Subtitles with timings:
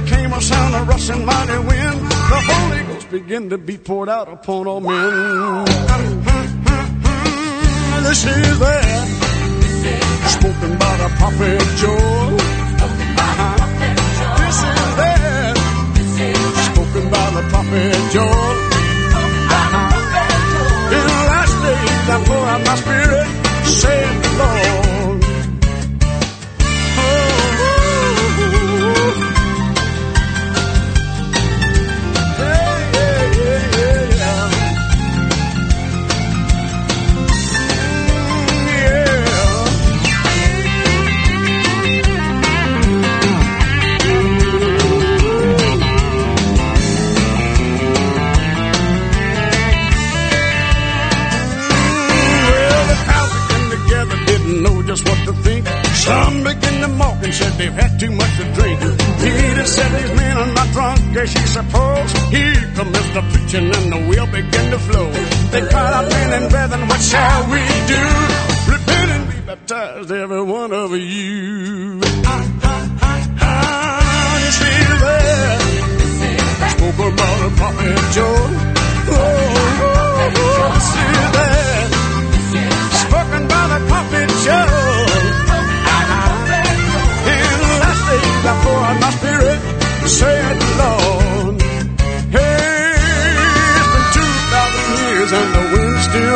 [0.00, 4.08] there came a sound of rushing mighty wind, the Holy Ghost began to be poured
[4.08, 5.64] out upon all men.
[8.04, 9.08] This is that
[10.26, 12.36] spoken by the prophet Joel.
[14.40, 15.56] This is that
[16.72, 18.56] spoken by the prophet Joel.
[20.96, 23.28] In the last days I pour out my spirit,
[23.66, 24.99] saith the Lord.
[57.30, 58.80] And said they've had too much to drink.
[59.22, 62.10] Peter said these men are not drunk as you suppose.
[62.34, 65.10] Here commenced the preaching and the wheel began to flow.
[65.52, 67.62] They cried out, men and brethren, what shall we
[67.94, 68.04] do?
[68.72, 72.00] Repent and be baptized, every one of you.
[72.02, 75.60] Ah, ah, ah, ah, you see that?
[76.74, 78.50] Spoke about the prophet Joel.
[79.12, 79.18] Oh,
[79.86, 81.86] oh, oh, see that?
[83.06, 84.89] spoken by the prophet Joel.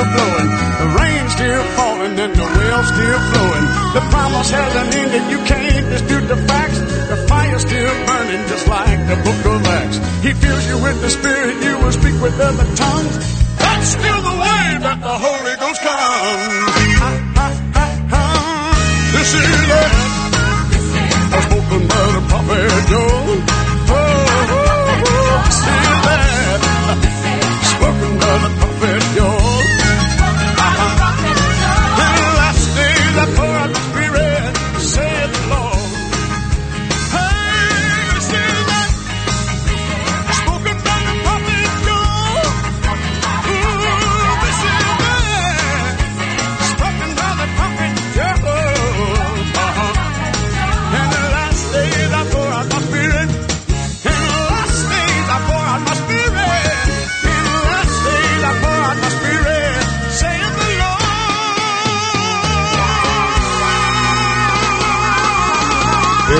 [0.04, 0.50] Still blowing,
[0.80, 3.66] the rain's still falling and the well's still flowing.
[3.94, 6.78] The promise hasn't ended, you can't dispute the facts.
[6.80, 9.98] The fire's still burning just like the book of Acts.
[10.22, 13.14] He fills you with the Spirit, you will speak with other tongues.
[13.58, 16.74] That's still the way that the Holy Ghost comes.
[19.14, 19.92] This is it.
[21.44, 23.63] Spoken by the prophet Joel.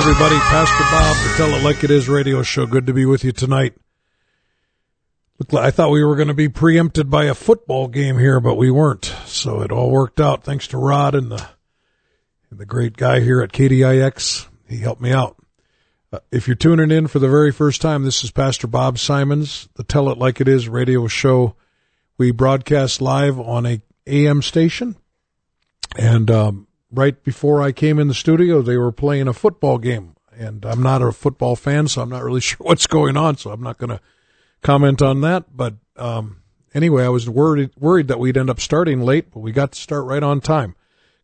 [0.06, 2.66] Everybody, Pastor Bob, the Tell It Like It Is radio show.
[2.66, 3.72] Good to be with you tonight.
[5.56, 8.70] I thought we were going to be preempted by a football game here, but we
[8.70, 9.06] weren't.
[9.24, 11.48] So it all worked out thanks to Rod and the
[12.50, 14.46] and the great guy here at KDIX.
[14.68, 15.42] He helped me out.
[16.12, 19.70] Uh, if you're tuning in for the very first time, this is Pastor Bob Simons,
[19.76, 21.56] the Tell It Like It Is radio show.
[22.18, 24.96] We broadcast live on a AM station,
[25.96, 30.14] and um, right before I came in the studio, they were playing a football game.
[30.36, 33.36] And I'm not a football fan, so I'm not really sure what's going on.
[33.36, 34.00] So I'm not going to
[34.62, 35.56] comment on that.
[35.56, 36.42] But um,
[36.74, 39.80] anyway, I was worried worried that we'd end up starting late, but we got to
[39.80, 40.74] start right on time.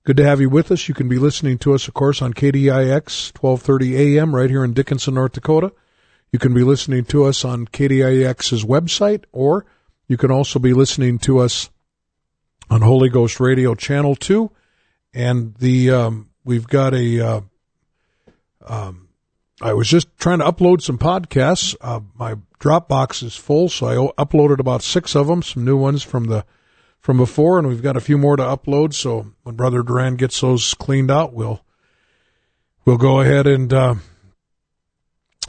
[0.04, 0.88] Good to have you with us.
[0.88, 4.72] You can be listening to us, of course, on KDIX 1230 AM right here in
[4.72, 5.72] Dickinson, North Dakota.
[6.32, 9.66] You can be listening to us on KDIX's website, or
[10.06, 11.70] you can also be listening to us
[12.70, 14.50] on Holy Ghost Radio Channel 2.
[15.12, 17.40] And the um, we've got a uh,
[18.66, 19.08] um,
[19.60, 21.76] I was just trying to upload some podcasts.
[21.80, 26.02] Uh, my Dropbox is full, so I uploaded about six of them, some new ones
[26.02, 26.44] from the
[27.00, 28.94] from before, and we've got a few more to upload.
[28.94, 31.64] So when Brother Duran gets those cleaned out, we'll
[32.84, 33.94] we'll go ahead and uh,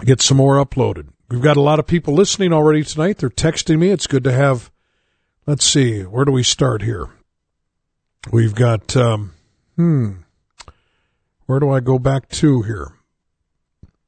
[0.04, 1.10] get some more uploaded.
[1.30, 3.18] we've got a lot of people listening already tonight.
[3.18, 3.90] They're texting me.
[3.90, 4.72] It's good to have.
[5.48, 7.10] Let's see, where do we start here?
[8.32, 9.34] We've got, um,
[9.82, 10.12] hmm,
[11.48, 12.94] where do I go back to here?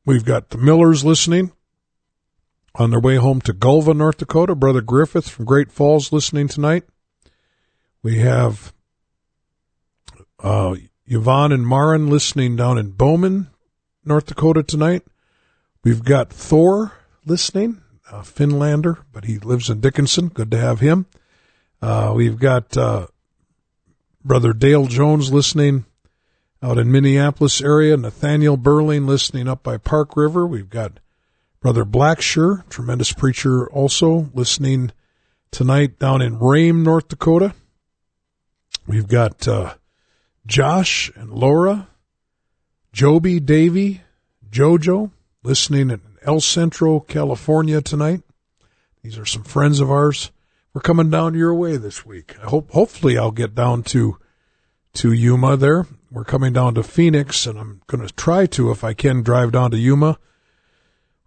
[0.06, 1.52] We've got the Millers listening
[2.76, 4.54] on their way home to Golva, North Dakota.
[4.54, 6.84] Brother Griffith from Great Falls listening tonight.
[8.04, 8.74] We have
[10.40, 10.76] uh,
[11.08, 13.48] Yvonne and Marin listening down in Bowman,
[14.06, 15.04] North Dakota tonight.
[15.84, 16.92] We've got Thor
[17.26, 17.82] listening,
[18.12, 20.28] a Finlander, but he lives in Dickinson.
[20.28, 21.08] Good to have him.
[21.82, 23.08] Uh, we've got uh,
[24.26, 25.86] Brother Dale Jones listening
[26.62, 27.98] out in Minneapolis area.
[27.98, 30.48] Nathaniel Burling listening up by Park River.
[30.48, 31.00] We've got
[31.60, 34.94] Brother Blacksher, tremendous preacher, also listening
[35.52, 37.54] tonight down in Rhame, North Dakota.
[38.88, 39.76] We've got uh,
[40.46, 41.90] Josh and Laura,
[42.94, 44.02] Joby, Davy,
[44.50, 45.12] Jojo,
[45.44, 48.22] listening in El Centro, California tonight.
[49.02, 50.32] These are some friends of ours.
[50.74, 52.36] We're coming down your way this week.
[52.42, 54.18] I hope, hopefully I'll get down to,
[54.94, 55.86] to Yuma there.
[56.10, 59.52] We're coming down to Phoenix and I'm going to try to, if I can, drive
[59.52, 60.18] down to Yuma.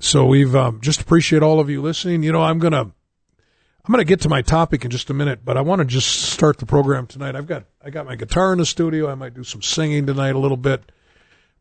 [0.00, 2.24] So we've um, just appreciate all of you listening.
[2.24, 5.14] You know, I'm going to I'm going to get to my topic in just a
[5.14, 7.36] minute, but I want to just start the program tonight.
[7.36, 9.08] I've got I got my guitar in the studio.
[9.08, 10.90] I might do some singing tonight a little bit,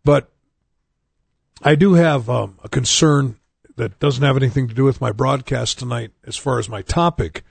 [0.04, 0.33] but
[1.62, 3.38] I do have um, a concern
[3.76, 7.44] that doesn't have anything to do with my broadcast tonight as far as my topic,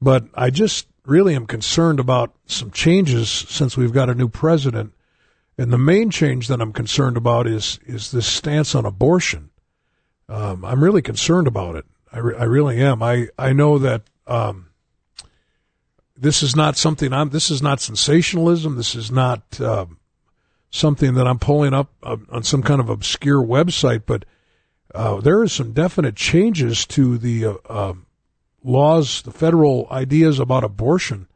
[0.00, 4.92] but I just really am concerned about some changes since we've got a new president.
[5.58, 9.50] And the main change that I'm concerned about is is this stance on abortion.
[10.28, 11.84] Um, I'm really concerned about it.
[12.12, 13.02] I, re- I really am.
[13.02, 14.70] I, I know that um,
[16.16, 17.30] this is not something I'm.
[17.30, 18.76] This is not sensationalism.
[18.76, 19.98] This is not um,
[20.72, 24.02] something that I'm pulling up uh, on some kind of obscure website.
[24.06, 24.24] But
[24.92, 28.06] uh, there is some definite changes to the uh, um,
[28.64, 31.28] laws, the federal ideas about abortion.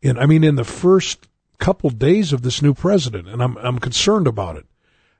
[0.00, 1.28] In I mean, in the first
[1.58, 4.66] couple days of this new president, and I'm I'm concerned about it.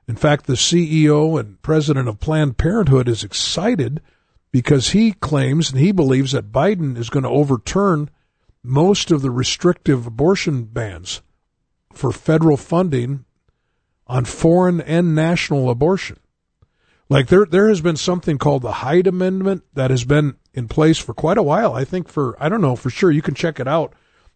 [0.07, 4.01] In fact, the CEO and president of Planned Parenthood is excited
[4.51, 8.09] because he claims and he believes that Biden is going to overturn
[8.63, 11.21] most of the restrictive abortion bans
[11.91, 13.24] for federal funding
[14.07, 16.17] on foreign and national abortion.
[17.09, 20.97] Like there there has been something called the Hyde Amendment that has been in place
[20.97, 21.73] for quite a while.
[21.73, 23.93] I think for I don't know for sure you can check it out,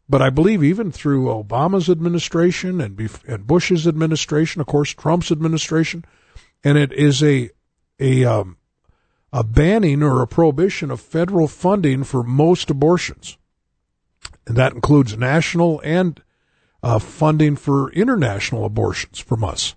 [0.07, 6.05] but I believe even through Obama's administration and and Bush's administration, of course Trump's administration,
[6.63, 7.49] and it is a
[7.99, 8.57] a um,
[9.33, 13.37] a banning or a prohibition of federal funding for most abortions.
[14.45, 16.21] And that includes national and
[16.81, 19.75] uh, funding for international abortions from us.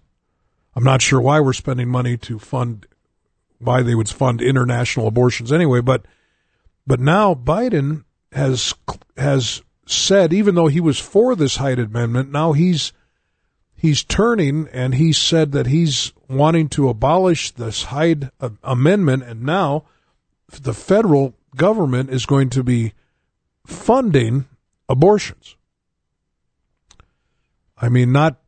[0.75, 2.87] I'm not sure why we're spending money to fund,
[3.59, 6.06] why they would fund international abortions anyway, but,
[6.87, 8.75] but now Biden has,
[9.16, 12.92] has said, even though he was for this Hyde Amendment, now he's
[13.82, 18.30] he's turning and he said that he's wanting to abolish this Hyde
[18.62, 19.85] Amendment, and now
[20.49, 22.92] the federal government is going to be
[23.66, 24.47] funding
[24.88, 25.56] abortions.
[27.82, 28.40] I mean, not,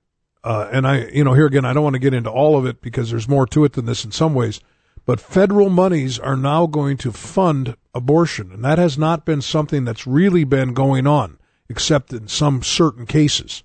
[0.44, 2.64] uh, and I, you know, here again, I don't want to get into all of
[2.64, 4.60] it because there's more to it than this in some ways,
[5.04, 9.84] but federal monies are now going to fund abortion, and that has not been something
[9.84, 11.38] that's really been going on,
[11.68, 13.64] except in some certain cases.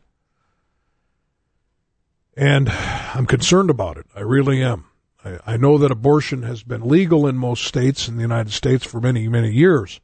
[2.35, 4.07] And I'm concerned about it.
[4.15, 4.85] I really am.
[5.23, 8.85] I, I know that abortion has been legal in most states in the United States
[8.85, 9.99] for many, many years.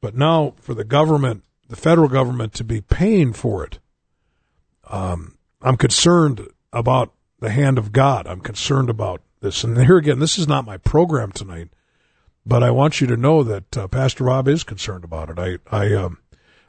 [0.00, 3.78] But now for the government, the federal government, to be paying for it,
[4.88, 8.26] um, I'm concerned about the hand of God.
[8.26, 9.64] I'm concerned about this.
[9.64, 11.68] And here again, this is not my program tonight,
[12.44, 15.38] but I want you to know that uh, Pastor Rob is concerned about it.
[15.38, 16.18] I I, um,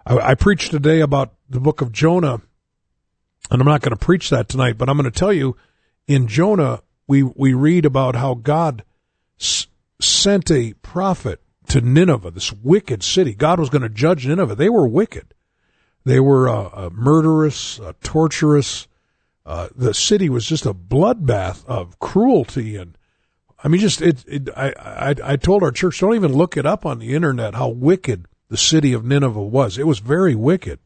[0.06, 2.42] I I preached today about the book of Jonah
[3.52, 5.56] and I'm not going to preach that tonight, but I'm going to tell you
[6.08, 8.84] in Jonah, we, we read about how God
[9.40, 9.68] s-
[10.00, 13.34] sent a prophet to Nineveh, this wicked city.
[13.34, 14.56] God was going to judge Nineveh.
[14.56, 15.34] They were wicked.
[16.06, 18.88] They were uh, uh, murderous, uh, torturous.
[19.46, 22.98] Uh, the city was just a bloodbath of cruelty and
[23.64, 24.24] I mean, just it.
[24.28, 27.56] it I, I I told our church don't even look it up on the internet
[27.56, 29.78] how wicked the city of Nineveh was.
[29.78, 30.80] It was very wicked.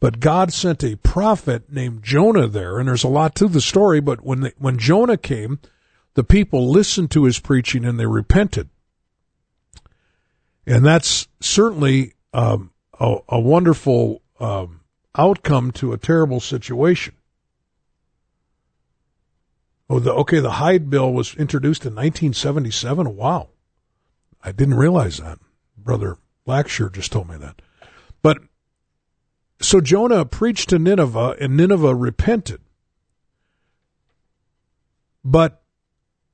[0.00, 4.00] But God sent a prophet named Jonah there, and there's a lot to the story.
[4.00, 5.60] But when when Jonah came,
[6.14, 8.68] the people listened to his preaching and they repented,
[10.66, 14.80] and that's certainly um, a, a, wonderful um,
[15.16, 17.14] outcome to a terrible situation.
[19.88, 23.16] Oh, the, okay, the Hyde Bill was introduced in 1977.
[23.16, 23.50] Wow,
[24.42, 25.38] I didn't realize that.
[25.76, 27.60] Brother Blackshear just told me that.
[28.22, 28.38] But
[29.60, 32.60] so Jonah preached to Nineveh, and Nineveh repented.
[35.24, 35.62] But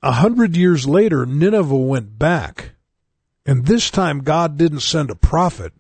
[0.02, 2.73] a hundred years later, Nineveh went back,
[3.45, 5.73] and this time God didn't send a prophet;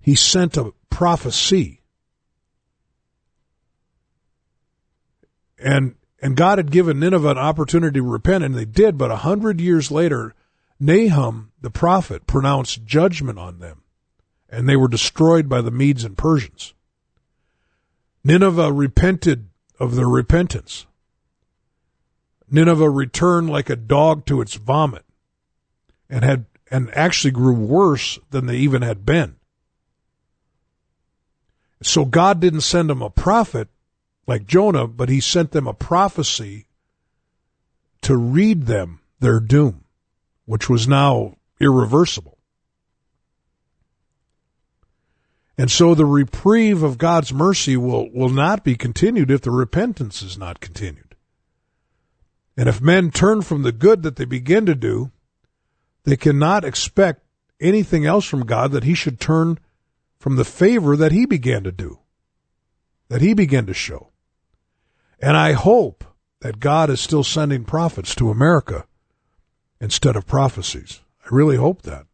[0.00, 1.82] He sent a prophecy.
[5.58, 8.96] And and God had given Nineveh an opportunity to repent, and they did.
[8.98, 10.34] But a hundred years later,
[10.80, 13.82] Nahum the prophet pronounced judgment on them,
[14.48, 16.74] and they were destroyed by the Medes and Persians.
[18.24, 20.86] Nineveh repented of their repentance.
[22.50, 25.04] Nineveh returned like a dog to its vomit,
[26.08, 29.35] and had and actually grew worse than they even had been.
[31.86, 33.68] So God didn't send them a prophet
[34.26, 36.66] like Jonah, but he sent them a prophecy
[38.02, 39.84] to read them their doom,
[40.46, 42.38] which was now irreversible.
[45.56, 50.22] And so the reprieve of God's mercy will, will not be continued if the repentance
[50.22, 51.14] is not continued.
[52.56, 55.12] And if men turn from the good that they begin to do,
[56.02, 57.22] they cannot expect
[57.60, 59.60] anything else from God that he should turn
[60.18, 62.00] from the favor that he began to do,
[63.08, 64.10] that he began to show.
[65.20, 66.04] And I hope
[66.40, 68.86] that God is still sending prophets to America
[69.80, 71.00] instead of prophecies.
[71.24, 72.06] I really hope that.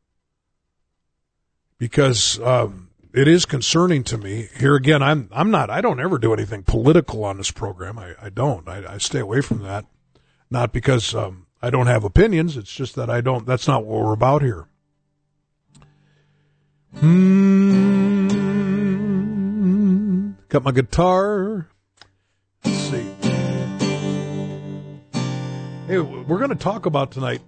[1.78, 4.48] Because um, it is concerning to me.
[4.56, 7.98] Here again, I'm I'm not I don't ever do anything political on this program.
[7.98, 8.68] I, I don't.
[8.68, 9.84] I, I stay away from that.
[10.50, 12.56] Not because um, I don't have opinions.
[12.56, 13.46] It's just that I don't.
[13.46, 14.66] That's not what we're about here.
[16.94, 18.32] Hmm.
[20.48, 21.68] Got my guitar.
[22.64, 23.06] Let's see.
[25.86, 27.42] Hey, we're going to talk about tonight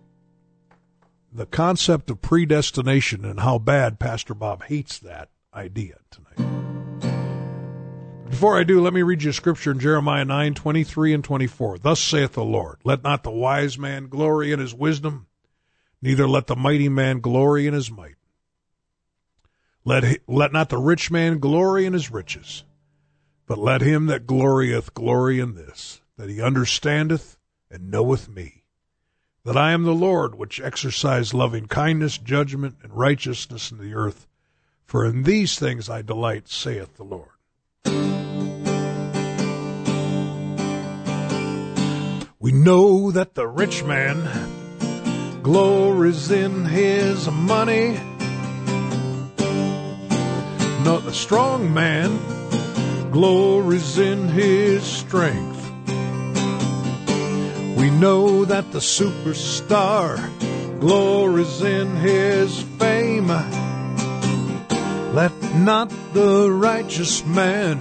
[1.34, 6.38] the concept of predestination and how bad Pastor Bob hates that idea tonight.
[8.30, 11.78] Before I do, let me read you a scripture in Jeremiah 9, 23 and 24.
[11.78, 15.26] Thus saith the Lord, Let not the wise man glory in his wisdom,
[16.00, 18.16] neither let the mighty man glory in his might.
[19.84, 22.64] Let, let not the rich man glory in his riches,
[23.46, 27.36] but let him that glorieth glory in this, that he understandeth
[27.70, 28.64] and knoweth me,
[29.44, 34.26] that I am the Lord which exercise loving kindness, judgment, and righteousness in the earth.
[34.86, 37.28] For in these things I delight, saith the Lord.
[42.38, 47.98] We know that the rich man glories in his money
[50.84, 52.18] no, the strong man
[53.10, 55.62] glories in his strength.
[57.78, 60.18] We know that the superstar
[60.80, 63.28] glories in his fame.
[65.14, 67.80] Let not the righteous man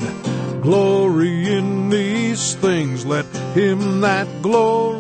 [0.62, 3.06] glory in these things.
[3.06, 4.94] Let him that glories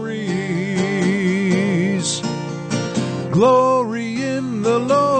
[3.31, 5.12] glory in the Lord.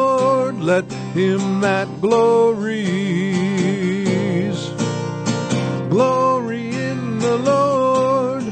[0.64, 2.80] Let him that glories.
[5.90, 8.46] Glory in the Lord,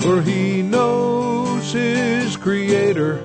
[0.00, 3.18] for he knows his Creator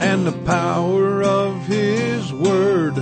[0.00, 2.96] and the power of his word.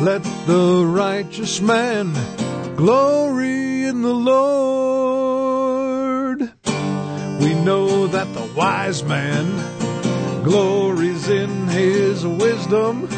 [0.00, 2.12] Let the righteous man
[2.74, 5.22] glory in the Lord.
[7.40, 9.81] We know that the wise man
[10.42, 13.08] glories in his wisdom.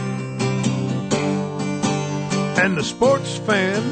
[2.56, 3.82] And the sports fan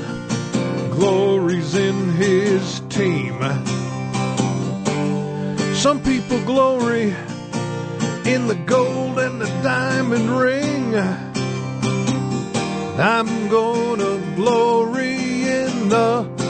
[0.90, 3.38] glories in his team.
[5.74, 7.14] Some people glory
[8.24, 10.94] in the gold and the diamond ring.
[12.98, 15.14] I'm gonna glory
[15.48, 16.41] in the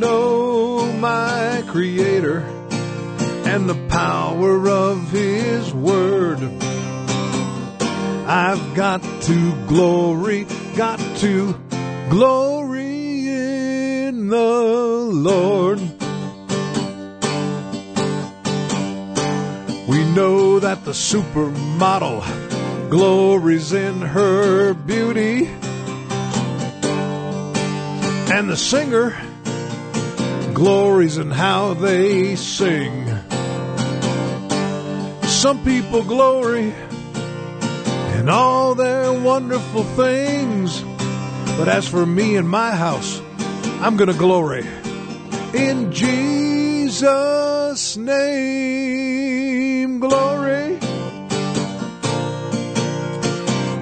[0.00, 2.40] know my Creator
[3.46, 6.40] and the power of His Word.
[8.26, 10.46] I've got to glory,
[10.76, 11.54] got to
[12.10, 15.78] glory in the Lord.
[19.88, 25.46] We know that the supermodel glories in her beauty.
[28.32, 29.10] And the singer
[30.54, 33.08] glories in how they sing.
[35.24, 36.72] Some people glory
[38.14, 40.80] in all their wonderful things.
[41.58, 43.20] But as for me and my house,
[43.80, 44.64] I'm going to glory
[45.52, 49.98] in Jesus' name.
[49.98, 50.78] Glory.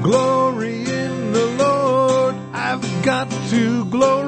[0.02, 2.34] Glory in the Lord.
[2.52, 3.84] I've got to.
[3.86, 4.21] Glory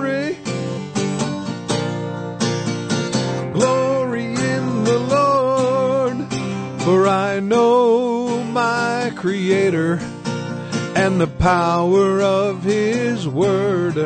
[9.24, 10.00] Creator
[10.94, 13.96] and the power of His Word.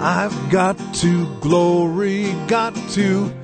[0.00, 3.34] I've got to glory, got to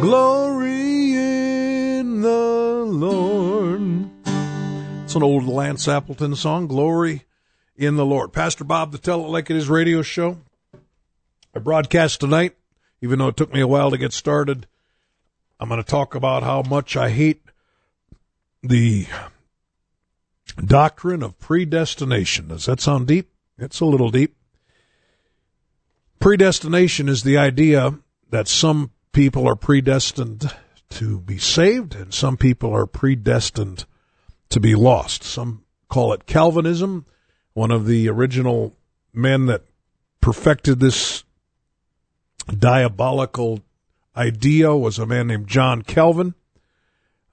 [0.00, 4.10] glory in the Lord.
[5.04, 7.22] It's an old Lance Appleton song, Glory
[7.76, 8.32] in the Lord.
[8.32, 10.38] Pastor Bob, the Tell It Like It Is radio show.
[11.54, 12.56] I broadcast tonight,
[13.00, 14.66] even though it took me a while to get started.
[15.60, 17.42] I'm going to talk about how much I hate
[18.60, 19.06] the
[20.62, 22.48] doctrine of predestination.
[22.48, 23.30] Does that sound deep?
[23.58, 24.36] It's a little deep.
[26.18, 27.98] Predestination is the idea
[28.30, 30.54] that some people are predestined
[30.90, 33.84] to be saved and some people are predestined
[34.48, 35.22] to be lost.
[35.22, 37.06] Some call it Calvinism.
[37.52, 38.76] One of the original
[39.12, 39.62] men that
[40.20, 41.24] perfected this
[42.46, 43.60] diabolical
[44.16, 46.34] idea was a man named John Calvin,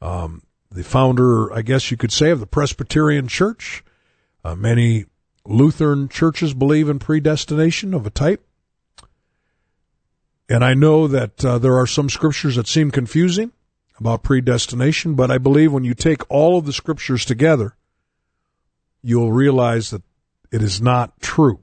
[0.02, 3.84] um, the founder, I guess you could say, of the Presbyterian Church.
[4.44, 5.06] Uh, many
[5.46, 8.46] Lutheran churches believe in predestination of a type.
[10.50, 13.52] And I know that uh, there are some scriptures that seem confusing
[14.00, 17.76] about predestination, but I believe when you take all of the scriptures together,
[19.02, 20.04] you'll realize that
[20.52, 21.60] it is not true.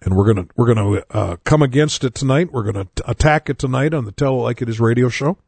[0.00, 2.52] And we're gonna we're gonna uh, come against it tonight.
[2.52, 5.38] We're gonna t- attack it tonight on the Tell It Like It Is radio show.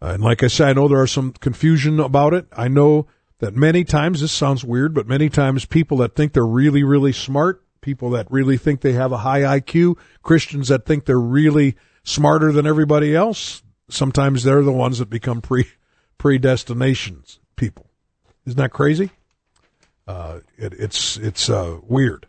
[0.00, 2.46] Uh, and like I said, I know there are some confusion about it.
[2.52, 3.06] I know
[3.38, 7.12] that many times this sounds weird, but many times people that think they're really really
[7.12, 11.76] smart, people that really think they have a high IQ, Christians that think they're really
[12.02, 15.66] smarter than everybody else, sometimes they're the ones that become pre
[16.18, 17.90] predestinations people.
[18.46, 19.10] Isn't that crazy?
[20.06, 22.26] Uh, it, it's it's uh, weird.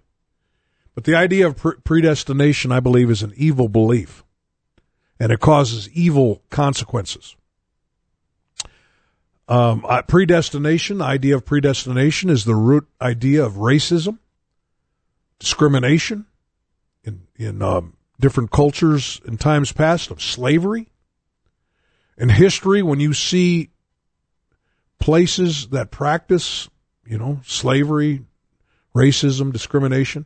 [0.95, 4.23] But the idea of pre- predestination, I believe, is an evil belief,
[5.19, 7.36] and it causes evil consequences.
[9.49, 14.19] Um, uh, predestination, idea of predestination, is the root idea of racism,
[15.39, 16.25] discrimination
[17.03, 20.89] in in um, different cultures in times past of slavery.
[22.17, 23.69] In history, when you see
[24.99, 26.67] places that practice,
[27.05, 28.25] you know, slavery,
[28.95, 30.25] racism, discrimination,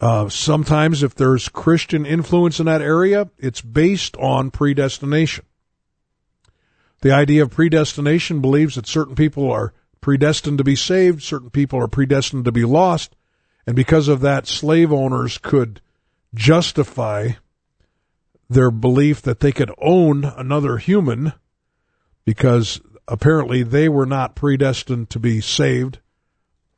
[0.00, 5.44] uh, sometimes if there's Christian influence in that area, it's based on predestination.
[7.02, 11.78] The idea of predestination believes that certain people are predestined to be saved, certain people
[11.78, 13.16] are predestined to be lost,
[13.66, 15.80] and because of that, slave owners could
[16.34, 17.30] justify
[18.48, 21.32] their belief that they could own another human
[22.24, 26.00] because apparently they were not predestined to be saved,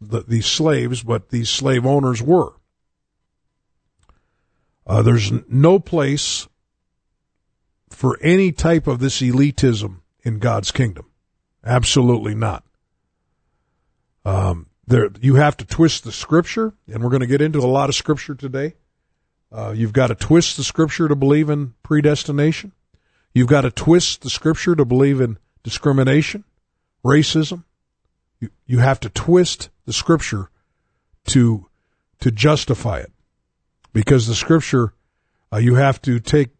[0.00, 2.52] the, these slaves, but these slave owners were.
[4.86, 6.46] Uh, there's no place
[7.88, 11.06] for any type of this elitism in God's kingdom.
[11.64, 12.64] Absolutely not.
[14.24, 17.66] Um, there, you have to twist the scripture, and we're going to get into a
[17.66, 18.74] lot of scripture today.
[19.50, 22.72] Uh, you've got to twist the scripture to believe in predestination.
[23.34, 26.44] You've got to twist the scripture to believe in discrimination,
[27.04, 27.64] racism.
[28.40, 30.50] You, you have to twist the scripture
[31.26, 31.66] to
[32.20, 33.12] to justify it,
[33.92, 34.94] because the scripture
[35.52, 36.50] uh, you have to take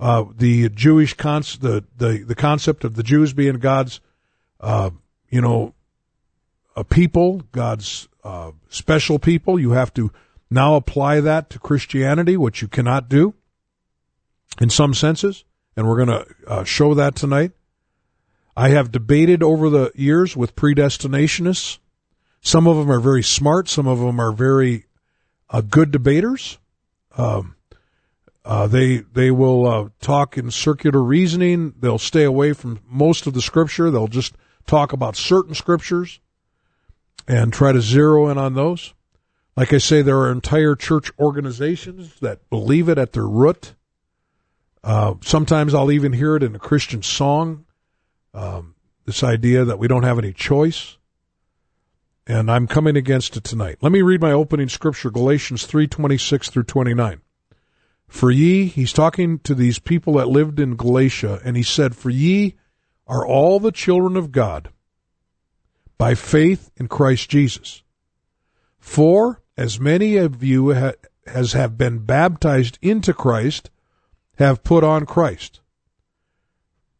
[0.00, 4.00] uh, the Jewish con- the, the the concept of the Jews being God's
[4.58, 4.90] uh,
[5.28, 5.74] you know
[6.74, 9.60] a people, God's uh, special people.
[9.60, 10.10] You have to
[10.50, 13.34] now apply that to Christianity, which you cannot do
[14.58, 15.44] in some senses,
[15.76, 17.52] and we're going to uh, show that tonight.
[18.56, 21.78] I have debated over the years with predestinationists.
[22.40, 23.68] Some of them are very smart.
[23.68, 24.86] Some of them are very
[25.50, 26.58] uh, good debaters.
[27.16, 27.54] Um,
[28.50, 31.72] Uh, they they will uh, talk in circular reasoning.
[31.78, 33.92] They'll stay away from most of the scripture.
[33.92, 34.34] They'll just
[34.66, 36.18] talk about certain scriptures
[37.28, 38.92] and try to zero in on those.
[39.56, 43.76] Like I say, there are entire church organizations that believe it at their root.
[44.82, 47.66] Uh, sometimes I'll even hear it in a Christian song.
[48.34, 50.96] Um, this idea that we don't have any choice.
[52.26, 53.78] And I'm coming against it tonight.
[53.80, 57.20] Let me read my opening scripture, Galatians 3:26 through 29.
[58.10, 62.10] For ye, he's talking to these people that lived in Galatia, and he said, For
[62.10, 62.56] ye
[63.06, 64.70] are all the children of God
[65.96, 67.82] by faith in Christ Jesus.
[68.78, 70.92] For as many of you ha-
[71.24, 73.70] as have been baptized into Christ
[74.38, 75.60] have put on Christ.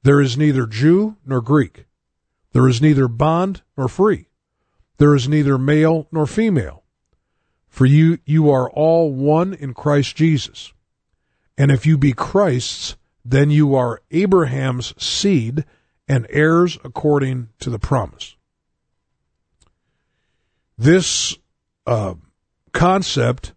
[0.05, 1.87] There is neither Jew nor Greek.
[2.53, 4.29] There is neither bond nor free.
[4.99, 6.85] There is neither male nor female.
[7.69, 10.73] For you, you are all one in Christ Jesus.
[11.61, 15.67] And if you be Christ's, then you are Abraham's seed
[16.09, 18.35] and heirs according to the promise.
[20.79, 21.37] This
[21.87, 22.15] uh,
[22.73, 23.53] concept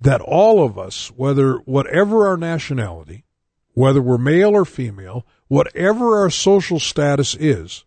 [0.00, 3.24] that all of us, whether whatever our nationality,
[3.72, 7.84] whether we're male or female, whatever our social status is,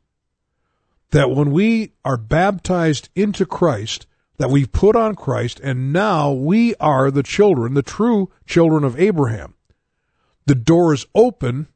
[1.11, 4.05] that when we are baptized into Christ,
[4.38, 9.00] that we've put on Christ, and now we are the children, the true children of
[9.00, 9.56] Abraham.
[10.45, 11.67] The door is open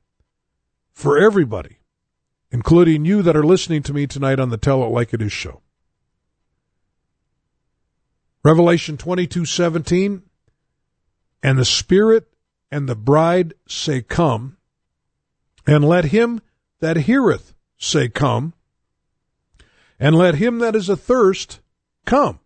[0.92, 1.78] for everybody,
[2.52, 5.32] including you that are listening to me tonight on the Tell It Like It Is
[5.32, 5.62] show.
[8.44, 10.24] Revelation 22:17
[11.42, 12.28] And the Spirit
[12.72, 14.58] and the bride say come
[15.66, 16.42] and let him
[16.80, 18.54] that heareth say come
[20.00, 21.60] and let him that is athirst
[22.06, 22.40] come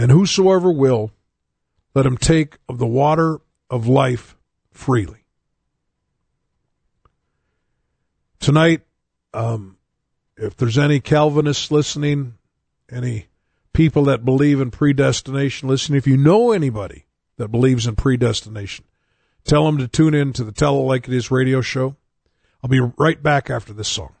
[0.00, 1.10] and whosoever will,
[1.94, 4.34] let him take of the water of life
[4.72, 5.26] freely.
[8.38, 8.80] Tonight,
[9.34, 9.76] um,
[10.38, 12.38] if there's any Calvinists listening,
[12.90, 13.26] any
[13.74, 17.04] people that believe in predestination listening, if you know anybody
[17.36, 18.86] that believes in predestination,
[19.44, 21.94] tell them to tune in to the Tell It Like It Is radio show.
[22.64, 24.14] I'll be right back after this song.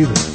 [0.00, 0.29] Either.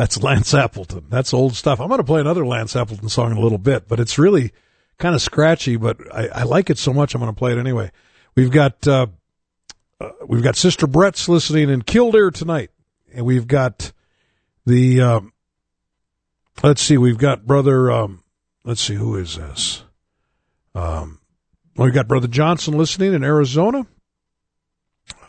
[0.00, 1.04] That's Lance Appleton.
[1.10, 1.78] That's old stuff.
[1.78, 4.50] I'm going to play another Lance Appleton song in a little bit, but it's really
[4.96, 7.58] kind of scratchy, but I, I like it so much I'm going to play it
[7.58, 7.92] anyway.
[8.34, 9.08] We've got, uh,
[10.00, 12.70] uh, we've got Sister Brett's listening in Killdeer tonight,
[13.12, 13.92] and we've got
[14.64, 15.34] the, um,
[16.62, 18.24] let's see, we've got Brother, um,
[18.64, 19.84] let's see, who is this?
[20.74, 21.20] Um,
[21.76, 23.86] we've got Brother Johnson listening in Arizona.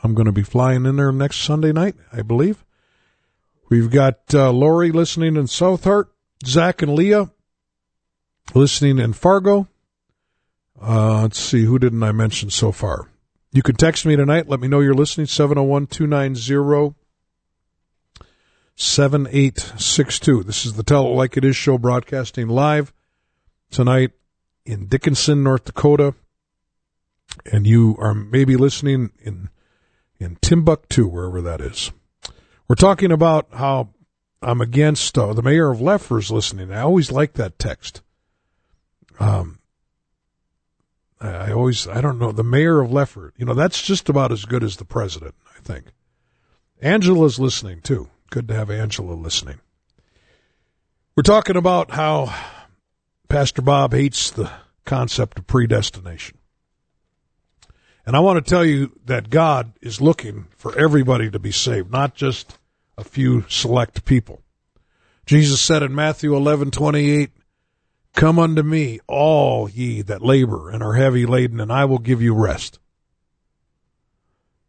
[0.01, 2.63] I'm going to be flying in there next Sunday night, I believe.
[3.71, 6.11] We've got uh, Lori listening in South Heart,
[6.45, 7.31] Zach and Leah
[8.53, 9.69] listening in Fargo.
[10.81, 13.07] Uh, let's see, who didn't I mention so far?
[13.53, 14.49] You can text me tonight.
[14.49, 15.27] Let me know you're listening.
[15.27, 16.95] 701 290
[18.75, 20.43] 7862.
[20.43, 22.91] This is the Tell It Like It Is show broadcasting live
[23.69, 24.11] tonight
[24.65, 26.13] in Dickinson, North Dakota.
[27.49, 29.47] And you are maybe listening in
[30.19, 31.93] in Timbuktu, wherever that is.
[32.71, 33.89] We're talking about how
[34.41, 36.71] I'm against uh, the mayor of Leffers listening.
[36.71, 38.01] I always like that text.
[39.19, 39.59] Um,
[41.19, 44.45] I, always, I don't know, the mayor of Lefor, you know, that's just about as
[44.45, 45.87] good as the president, I think.
[46.81, 48.09] Angela's listening too.
[48.29, 49.59] Good to have Angela listening.
[51.17, 52.33] We're talking about how
[53.27, 54.49] Pastor Bob hates the
[54.85, 56.37] concept of predestination.
[58.05, 61.91] And I want to tell you that God is looking for everybody to be saved,
[61.91, 62.57] not just
[63.01, 64.41] a few select people.
[65.25, 67.31] Jesus said in Matthew 11:28,
[68.13, 72.21] "Come unto me, all ye that labor and are heavy laden, and I will give
[72.21, 72.79] you rest."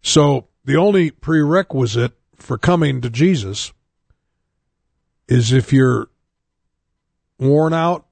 [0.02, 3.72] So, the only prerequisite for coming to Jesus
[5.28, 6.08] is if you're
[7.38, 8.06] worn out,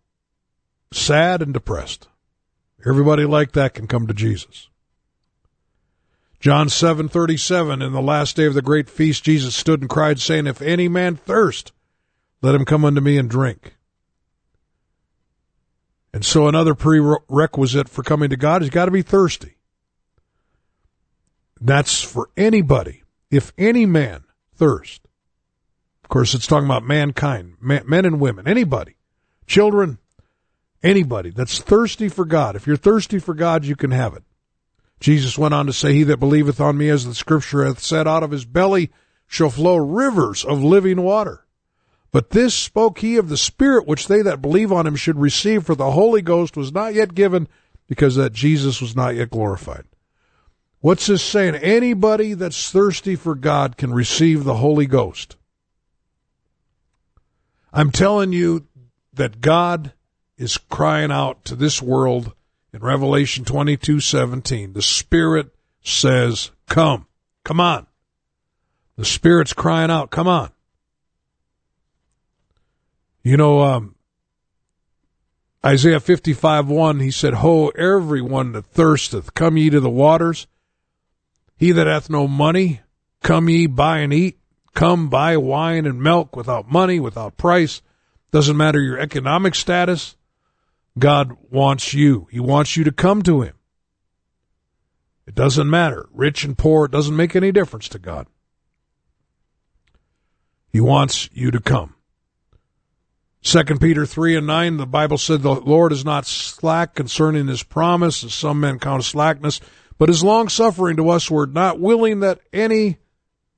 [0.93, 2.09] sad and depressed.
[2.87, 4.70] Everybody like that can come to Jesus.
[6.41, 10.47] John 7:37 in the last day of the great feast Jesus stood and cried saying
[10.47, 11.73] if any man thirst
[12.43, 13.77] let him come unto me and drink.
[16.13, 19.59] And so another prerequisite for coming to God is got to be thirsty.
[21.61, 23.03] That's for anybody.
[23.31, 24.25] If any man
[24.55, 25.03] thirst.
[26.03, 28.97] Of course it's talking about mankind, men and women, anybody.
[29.47, 29.99] Children,
[30.83, 32.57] anybody that's thirsty for God.
[32.57, 34.25] If you're thirsty for God, you can have it.
[35.01, 38.07] Jesus went on to say, He that believeth on me, as the scripture hath said,
[38.07, 38.91] out of his belly
[39.27, 41.47] shall flow rivers of living water.
[42.13, 45.65] But this spoke he of the Spirit which they that believe on him should receive,
[45.65, 47.49] for the Holy Ghost was not yet given,
[47.87, 49.85] because that Jesus was not yet glorified.
[50.81, 51.57] What's this saying?
[51.57, 55.37] Anybody that's thirsty for God can receive the Holy Ghost.
[57.73, 58.67] I'm telling you
[59.13, 59.93] that God
[60.37, 62.33] is crying out to this world
[62.73, 64.73] in Revelation 22:17.
[64.73, 67.07] The Spirit says, "Come.
[67.45, 67.87] Come on."
[68.97, 70.51] The Spirit's crying out, "Come on."
[73.23, 73.95] You know, um,
[75.65, 80.47] Isaiah 55 1, he said, Ho, everyone that thirsteth, come ye to the waters.
[81.59, 82.81] He that hath no money,
[83.23, 84.39] come ye, buy and eat.
[84.73, 87.83] Come buy wine and milk without money, without price.
[88.31, 90.17] Doesn't matter your economic status.
[90.99, 92.27] God wants you.
[92.31, 93.55] He wants you to come to Him.
[95.27, 96.09] It doesn't matter.
[96.13, 98.27] Rich and poor, it doesn't make any difference to God.
[100.73, 101.95] He wants you to come.
[103.43, 107.63] Second Peter three and nine, the Bible said the Lord is not slack concerning his
[107.63, 109.61] promise, as some men count slackness,
[109.99, 112.99] but is long suffering to us word, not willing that any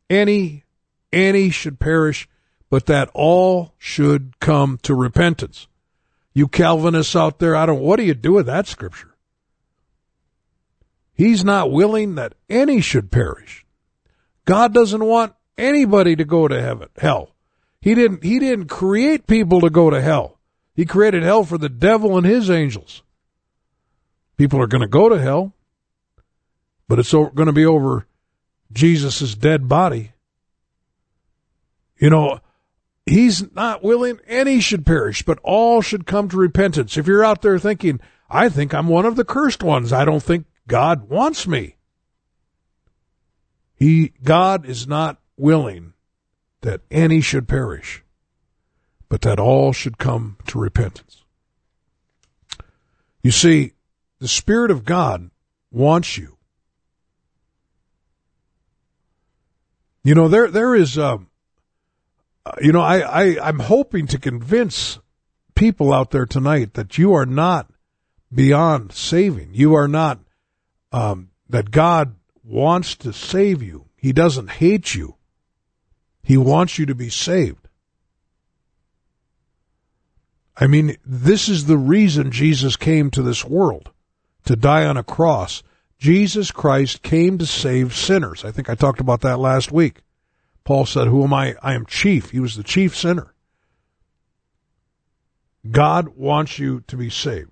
[0.09, 0.65] any
[1.13, 2.29] any should perish,
[2.71, 5.67] but that all should come to repentance.
[6.35, 9.15] You Calvinists out there, I don't what do you do with that scripture?
[11.15, 13.67] He's not willing that any should perish.
[14.45, 17.35] God doesn't want anybody to go to heaven, hell.
[17.81, 20.39] He didn't he didn't create people to go to hell.
[20.75, 23.03] He created hell for the devil and his angels.
[24.37, 25.53] People are going to go to hell,
[26.89, 28.07] but it's going to be over
[28.73, 30.13] Jesus' dead body.
[31.99, 32.41] You know,
[33.07, 36.97] he's not willing any should perish, but all should come to repentance.
[36.97, 40.23] If you're out there thinking, I think I'm one of the cursed ones, I don't
[40.23, 41.77] think God wants me.
[43.75, 45.95] He God is not willing
[46.61, 48.05] that any should perish,
[49.09, 51.25] but that all should come to repentance.
[53.23, 53.73] You see,
[54.21, 55.31] the Spirit of God
[55.73, 56.37] wants you.
[60.05, 61.29] You know, there there is, um,
[62.61, 64.99] you know, I, I I'm hoping to convince
[65.55, 67.71] people out there tonight that you are not
[68.35, 69.51] beyond saving.
[69.53, 70.21] You are not
[70.91, 73.87] um, that God wants to save you.
[73.97, 75.17] He doesn't hate you.
[76.23, 77.69] He wants you to be saved.
[80.57, 83.91] I mean, this is the reason Jesus came to this world
[84.45, 85.63] to die on a cross.
[85.99, 88.45] Jesus Christ came to save sinners.
[88.45, 90.03] I think I talked about that last week.
[90.65, 91.57] Paul said, Who am I?
[91.63, 92.31] I am chief.
[92.31, 93.35] He was the chief sinner.
[95.71, 97.51] God wants you to be saved.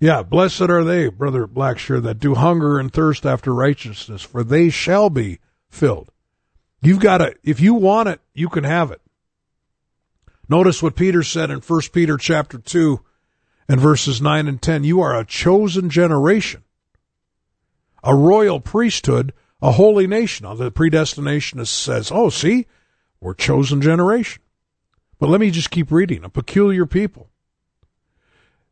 [0.00, 4.70] Yeah, blessed are they, brother Blackshear, that do hunger and thirst after righteousness, for they
[4.70, 6.10] shall be filled.
[6.80, 9.02] You've got to, if you want it, you can have it.
[10.48, 13.00] Notice what Peter said in 1 Peter chapter 2
[13.68, 14.84] and verses 9 and 10.
[14.84, 16.64] You are a chosen generation,
[18.02, 20.44] a royal priesthood, a holy nation.
[20.44, 22.66] Now, the predestinationist says, oh, see,
[23.20, 24.42] we're chosen generation.
[25.18, 26.24] But let me just keep reading.
[26.24, 27.28] A peculiar people.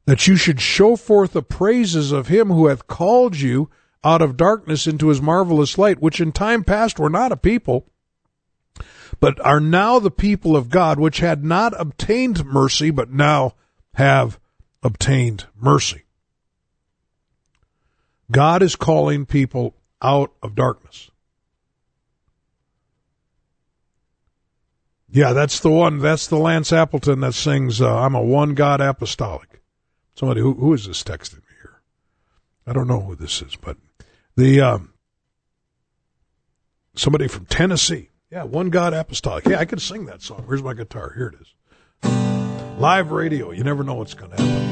[0.06, 3.68] That you should show forth the praises of him who hath called you
[4.02, 7.84] out of darkness into his marvelous light, which in time past were not a people,
[9.20, 13.54] but are now the people of God, which had not obtained mercy, but now
[13.94, 14.38] have
[14.82, 16.04] obtained mercy.
[18.30, 21.10] God is calling people out of darkness.
[25.10, 25.98] Yeah, that's the one.
[25.98, 29.62] That's the Lance Appleton that sings, uh, I'm a one God apostolic.
[30.14, 31.80] Somebody, who, who is this texting me here?
[32.66, 33.78] I don't know who this is, but
[34.36, 34.92] the, um,
[36.94, 38.10] somebody from Tennessee.
[38.30, 39.46] Yeah, one God apostolic.
[39.46, 40.42] Yeah, I can sing that song.
[40.46, 41.14] Where's my guitar?
[41.16, 41.54] Here it is.
[42.78, 43.50] Live radio.
[43.52, 44.67] You never know what's going to happen.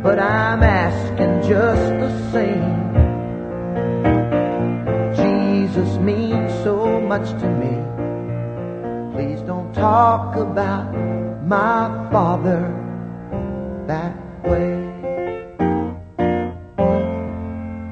[0.00, 2.76] but I'm asking just the same.
[5.16, 7.74] Jesus means so much to me.
[9.14, 10.94] Please don't talk about
[11.44, 12.62] my father
[13.88, 14.14] that
[14.44, 14.76] way.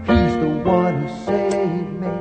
[0.07, 2.14] He's the one who saved me.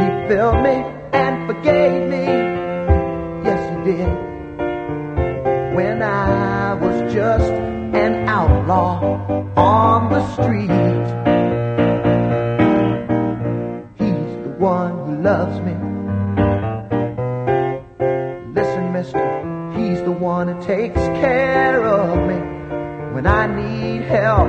[0.00, 0.76] He filled me
[1.12, 2.43] and forgave me.
[3.84, 4.08] Did.
[5.76, 9.18] When I was just an outlaw
[9.58, 10.70] on the street.
[13.98, 15.74] He's the one who loves me.
[18.54, 22.38] Listen, mister, he's the one who takes care of me
[23.14, 24.48] when I need help.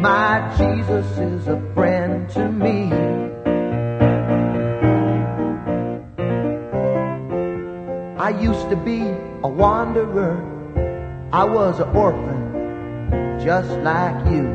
[0.00, 3.17] My Jesus is a friend to me.
[8.28, 9.00] I used to be
[9.42, 10.36] a wanderer.
[11.32, 14.46] I was an orphan, just like you.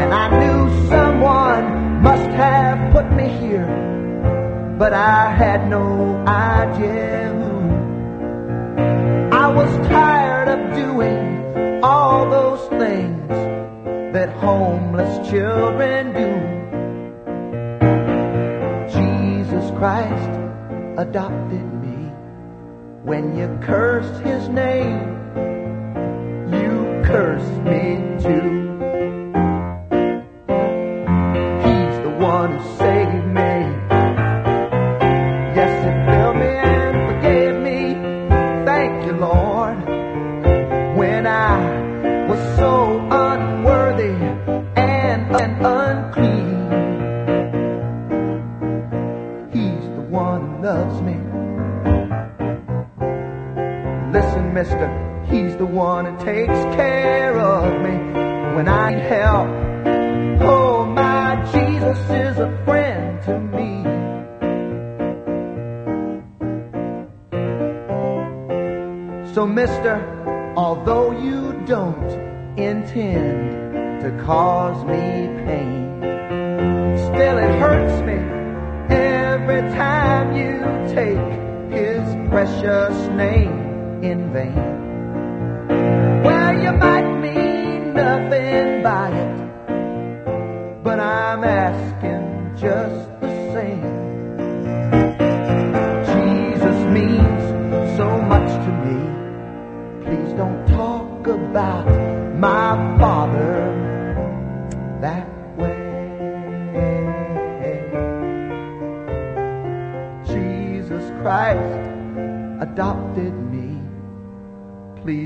[0.00, 3.68] And I knew someone must have put me here.
[4.78, 7.54] but I had no idea who.
[9.36, 13.28] I was tired of doing all those things
[14.14, 16.30] that homeless children do.
[18.96, 20.32] Jesus Christ
[20.96, 21.83] adopted me
[23.04, 25.10] when you curse his name.
[26.50, 28.73] You curse me too.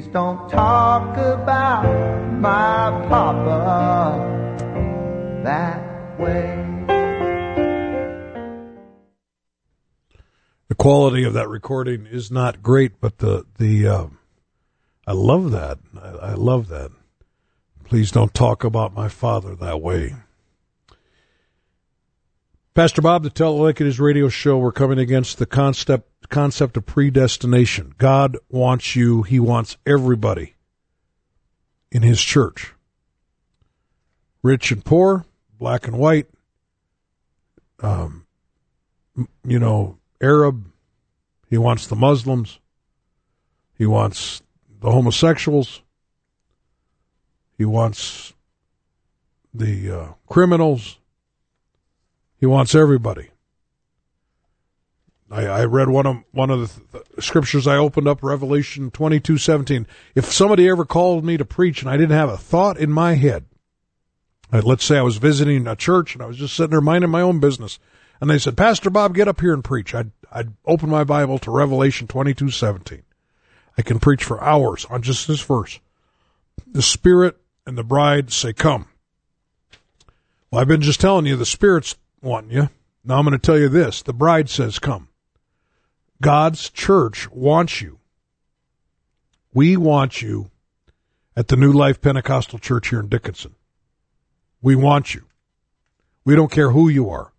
[0.09, 1.84] Please don't talk about
[2.40, 4.16] my papa
[5.44, 6.64] that way.
[10.68, 14.06] The quality of that recording is not great, but the the uh,
[15.06, 15.78] I love that.
[16.00, 16.90] I, I love that.
[17.84, 20.14] Please don't talk about my father that way.
[22.79, 26.76] Pastor Bob, the Tell Like It Is radio show, we're coming against the concept concept
[26.76, 27.93] of predestination.
[27.99, 30.55] God wants you, He wants everybody
[31.91, 32.74] in His church.
[34.45, 35.24] Rich and poor,
[35.59, 36.29] black and white,
[37.81, 38.24] um,
[39.45, 40.70] you know, Arab.
[41.51, 42.61] He wants the Muslims.
[43.76, 44.41] He wants
[44.81, 45.83] the homosexuals.
[47.57, 48.35] He wants
[49.53, 51.01] the uh, criminals.
[52.39, 53.30] He wants everybody.
[55.30, 59.20] I, I read one of one of the, th- scriptures I opened up, Revelation twenty
[59.20, 59.86] two seventeen.
[60.14, 63.14] If somebody ever called me to preach and I didn't have a thought in my
[63.14, 63.45] head,
[64.53, 67.11] uh, let's say I was visiting a church and I was just sitting there minding
[67.11, 67.78] my own business,
[68.20, 71.39] and they said, "Pastor Bob, get up here and preach." I'd I'd open my Bible
[71.41, 73.03] to Revelation twenty two seventeen.
[73.76, 75.78] I can preach for hours on just this verse.
[76.66, 77.36] The Spirit
[77.66, 78.86] and the bride say, "Come."
[80.51, 82.71] Well, I've been just telling you the Spirit's wanting you.
[83.05, 85.09] Now I'm going to tell you this: the bride says, "Come."
[86.21, 87.99] God's church wants you.
[89.55, 90.51] We want you
[91.37, 93.55] at the New Life Pentecostal Church here in Dickinson.
[94.61, 95.25] We want you.
[96.25, 97.33] We don't care who you are.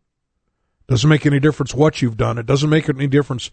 [0.87, 2.37] Doesn't make any difference what you've done.
[2.37, 3.51] It doesn't make any difference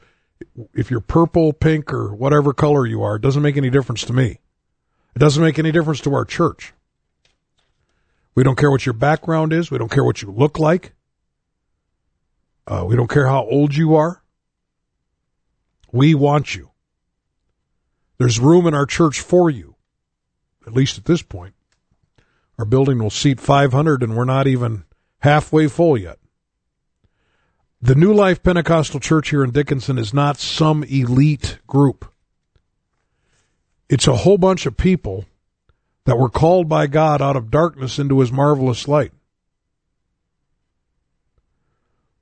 [0.74, 3.16] if you're purple, pink, or whatever color you are.
[3.16, 4.38] It doesn't make any difference to me.
[5.14, 6.72] It doesn't make any difference to our church.
[8.34, 9.70] We don't care what your background is.
[9.70, 10.92] We don't care what you look like.
[12.66, 14.22] Uh, we don't care how old you are.
[15.92, 16.70] We want you.
[18.18, 19.76] There's room in our church for you,
[20.66, 21.54] at least at this point.
[22.58, 24.84] Our building will seat 500 and we're not even
[25.20, 26.18] halfway full yet.
[27.80, 32.10] The New Life Pentecostal Church here in Dickinson is not some elite group.
[33.88, 35.26] It's a whole bunch of people
[36.06, 39.12] that were called by God out of darkness into his marvelous light.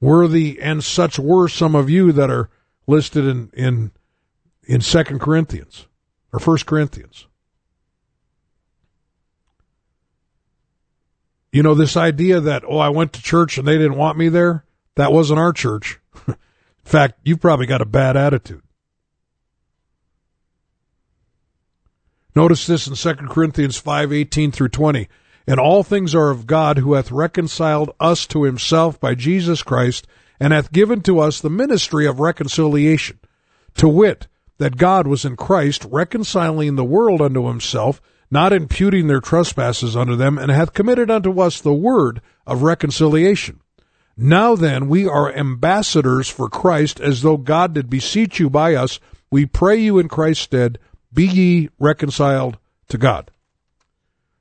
[0.05, 2.51] Worthy and such were some of you that are
[2.87, 3.91] listed in in
[4.63, 5.87] in Second Corinthians
[6.31, 7.27] or First Corinthians.
[11.51, 14.29] You know this idea that oh I went to church and they didn't want me
[14.29, 14.67] there.
[14.97, 15.99] That wasn't our church.
[16.29, 16.37] in
[16.85, 18.61] fact, you've probably got a bad attitude.
[22.37, 25.09] Notice this in 2 Corinthians 5, 18 through 20.
[25.47, 30.07] And all things are of God who hath reconciled us to himself by Jesus Christ
[30.40, 33.18] and hath given to us the ministry of reconciliation,
[33.76, 34.26] to wit,
[34.59, 40.16] that God was in Christ reconciling the world unto himself, not imputing their trespasses unto
[40.16, 43.61] them, and hath committed unto us the word of reconciliation.
[44.16, 49.01] Now then, we are ambassadors for Christ, as though God did beseech you by us.
[49.30, 50.78] We pray you in Christ's stead,
[51.12, 53.30] be ye reconciled to God.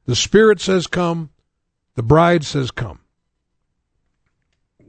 [0.05, 1.29] The Spirit says, Come.
[1.95, 2.99] The bride says, Come.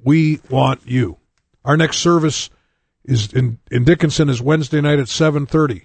[0.03, 1.19] We want you.
[1.65, 2.51] Our next service
[3.05, 5.85] is in, in Dickinson is Wednesday night at 7:30.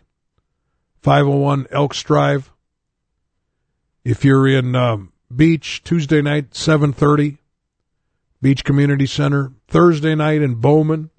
[1.01, 2.51] 501 Elks Drive.
[4.03, 7.37] If you're in um, Beach, Tuesday night 7:30,
[8.41, 9.53] Beach Community Center.
[9.67, 11.11] Thursday night in Bowman,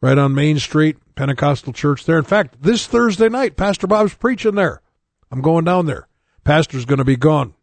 [0.00, 2.18] right on Main Street, Pentecostal Church there.
[2.18, 4.80] In fact, this Thursday night, Pastor Bob's preaching there.
[5.30, 6.08] I'm going down there.
[6.42, 7.54] Pastor's going to be gone,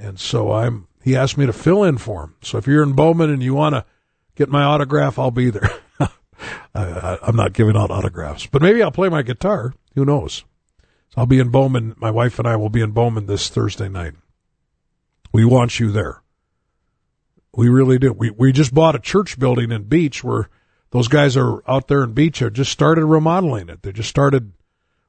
[0.00, 0.86] and so I'm.
[1.02, 2.34] He asked me to fill in for him.
[2.42, 3.86] So if you're in Bowman and you want to
[4.34, 5.70] get my autograph, I'll be there.
[6.74, 9.72] I, am not giving out autographs, but maybe I'll play my guitar.
[9.94, 10.44] Who knows?
[11.10, 11.94] So I'll be in Bowman.
[11.96, 14.14] My wife and I will be in Bowman this Thursday night.
[15.32, 16.22] We want you there.
[17.54, 18.12] We really do.
[18.12, 20.48] We we just bought a church building in Beach where
[20.90, 23.82] those guys are out there in Beach have just started remodeling it.
[23.82, 24.52] They just started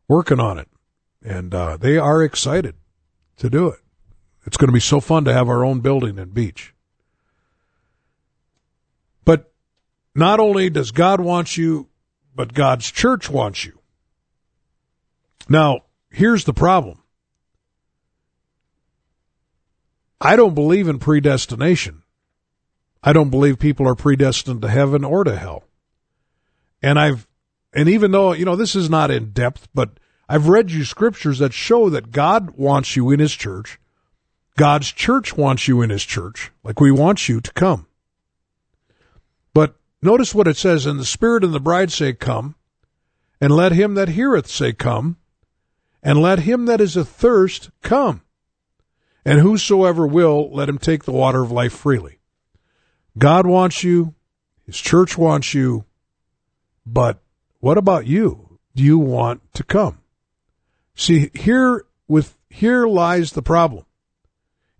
[0.08, 0.68] working on it,
[1.24, 2.76] and uh, they are excited
[3.38, 3.80] to do it.
[4.46, 6.74] It's going to be so fun to have our own building and Beach.
[9.24, 9.52] But
[10.16, 11.90] not only does God want you,
[12.36, 13.80] but God's church wants you.
[15.48, 17.00] Now, here's the problem.
[20.20, 22.04] I don't believe in predestination.
[23.04, 25.64] I don't believe people are predestined to heaven or to hell.
[26.82, 27.28] And I've,
[27.74, 31.40] and even though, you know, this is not in depth, but I've read you scriptures
[31.40, 33.80] that show that God wants you in his church.
[34.62, 37.88] God's church wants you in his church, like we want you to come.
[39.56, 42.54] But notice what it says, and the Spirit and the bride say, Come,
[43.40, 45.18] and let him that heareth say, Come,
[46.04, 48.22] and let him that is athirst come.
[49.26, 52.20] And whosoever will, let him take the water of life freely.
[53.18, 54.14] God wants you,
[54.68, 55.86] His church wants you,
[56.86, 57.20] but
[57.62, 58.60] what about you?
[58.76, 60.02] Do you want to come?
[60.94, 63.86] See, here with here lies the problem.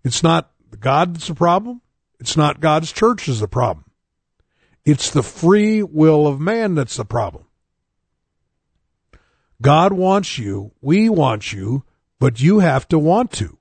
[0.04, 1.80] It's not God that's the problem.
[2.18, 3.84] It's not God's church is the problem.
[4.84, 7.44] It's the free will of man that's the problem.
[9.60, 11.84] God wants you, we want you,
[12.18, 13.58] but you have to want to.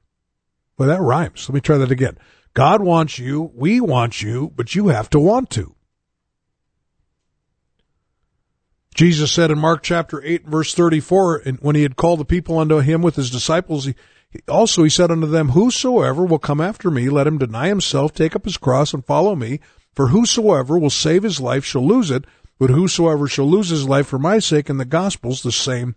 [0.78, 1.48] Well, that rhymes.
[1.48, 2.18] Let me try that again.
[2.54, 5.76] God wants you, we want you, but you have to want to.
[8.94, 12.60] Jesus said in Mark chapter 8 verse 34, and when he had called the people
[12.60, 13.96] unto him with his disciples, he,
[14.48, 18.36] also he said unto them, Whosoever will come after me, let him deny himself, take
[18.36, 19.60] up his cross, and follow me.
[19.94, 22.26] For whosoever will save his life shall lose it,
[22.58, 25.96] but whosoever shall lose his life for my sake and the gospel's, the same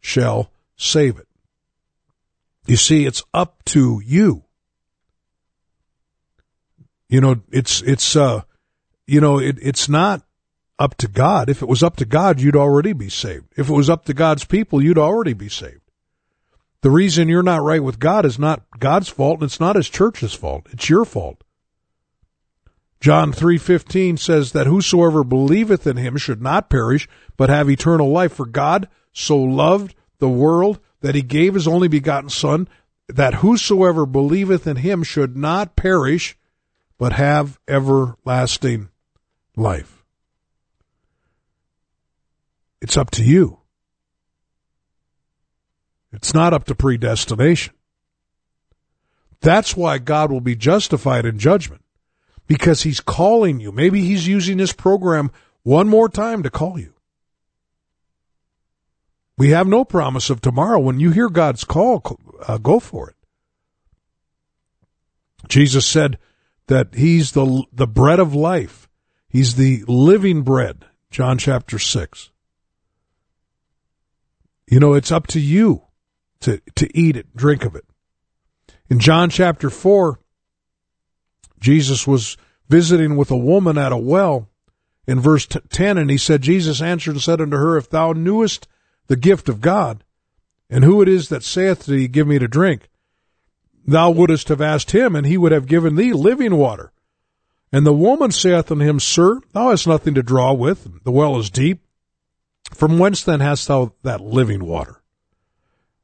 [0.00, 1.28] shall save it.
[2.66, 4.44] You see, it's up to you.
[7.08, 8.42] You know, it's, it's, uh,
[9.06, 10.22] you know, it, it's not
[10.78, 11.50] up to God.
[11.50, 13.52] If it was up to God, you'd already be saved.
[13.56, 15.83] If it was up to God's people, you'd already be saved.
[16.84, 19.88] The reason you're not right with God is not God's fault and it's not his
[19.88, 20.66] church's fault.
[20.70, 21.42] It's your fault.
[23.00, 27.08] John 3:15 says that whosoever believeth in him should not perish
[27.38, 31.88] but have eternal life for God so loved the world that he gave his only
[31.88, 32.68] begotten son
[33.08, 36.36] that whosoever believeth in him should not perish
[36.98, 38.90] but have everlasting
[39.56, 40.04] life.
[42.82, 43.63] It's up to you.
[46.14, 47.74] It's not up to predestination.
[49.40, 51.82] That's why God will be justified in judgment
[52.46, 53.72] because he's calling you.
[53.72, 55.32] Maybe he's using this program
[55.64, 56.94] one more time to call you.
[59.36, 60.78] We have no promise of tomorrow.
[60.78, 63.16] When you hear God's call, uh, go for it.
[65.48, 66.18] Jesus said
[66.68, 68.88] that he's the, the bread of life.
[69.28, 70.84] He's the living bread.
[71.10, 72.30] John chapter 6.
[74.70, 75.82] You know, it's up to you
[76.44, 77.84] to, to eat it, drink of it.
[78.90, 80.20] In John chapter 4,
[81.58, 82.36] Jesus was
[82.68, 84.50] visiting with a woman at a well
[85.06, 88.68] in verse 10, and he said, Jesus answered and said unto her, If thou knewest
[89.06, 90.04] the gift of God,
[90.68, 92.90] and who it is that saith to thee, Give me to drink,
[93.86, 96.92] thou wouldst have asked him, and he would have given thee living water.
[97.72, 101.38] And the woman saith unto him, Sir, thou hast nothing to draw with, the well
[101.38, 101.80] is deep.
[102.72, 105.00] From whence then hast thou that living water?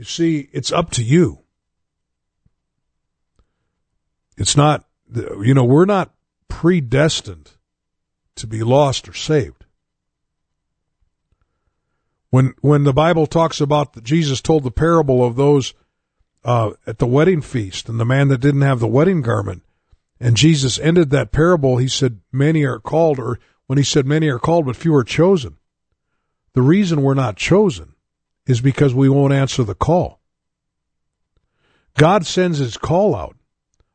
[0.00, 1.40] You see, it's up to you.
[4.38, 6.14] It's not, you know, we're not
[6.48, 7.50] predestined
[8.36, 9.66] to be lost or saved.
[12.30, 15.74] When when the Bible talks about that Jesus told the parable of those
[16.46, 19.64] uh, at the wedding feast and the man that didn't have the wedding garment,
[20.18, 24.28] and Jesus ended that parable, he said, "Many are called," or when he said, "Many
[24.28, 25.58] are called, but few are chosen."
[26.54, 27.96] The reason we're not chosen
[28.46, 30.20] is because we won't answer the call.
[31.96, 33.36] God sends his call out.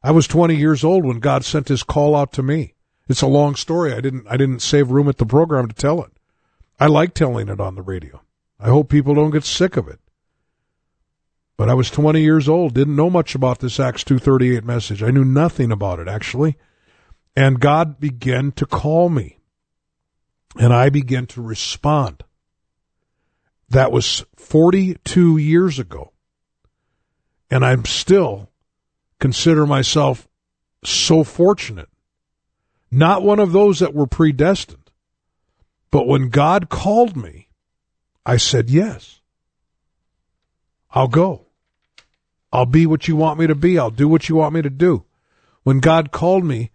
[0.03, 2.75] I was 20 years old when God sent his call out to me.
[3.07, 3.93] It's a long story.
[3.93, 6.11] I didn't I didn't save room at the program to tell it.
[6.79, 8.21] I like telling it on the radio.
[8.59, 9.99] I hope people don't get sick of it.
[11.57, 15.01] But I was 20 years old, didn't know much about this Acts 2:38 message.
[15.01, 16.57] I knew nothing about it actually.
[17.35, 19.39] And God began to call me.
[20.57, 22.23] And I began to respond.
[23.69, 26.11] That was 42 years ago.
[27.49, 28.49] And I'm still
[29.19, 30.27] consider myself
[30.83, 31.89] so fortunate.
[32.91, 34.91] Not one of those that were predestined.
[35.91, 37.47] But when God called me,
[38.25, 39.21] I said yes.
[40.91, 41.47] I'll go.
[42.51, 43.77] I'll be what you want me to be.
[43.77, 45.05] I'll do what you want me to do.
[45.63, 46.71] When God called me,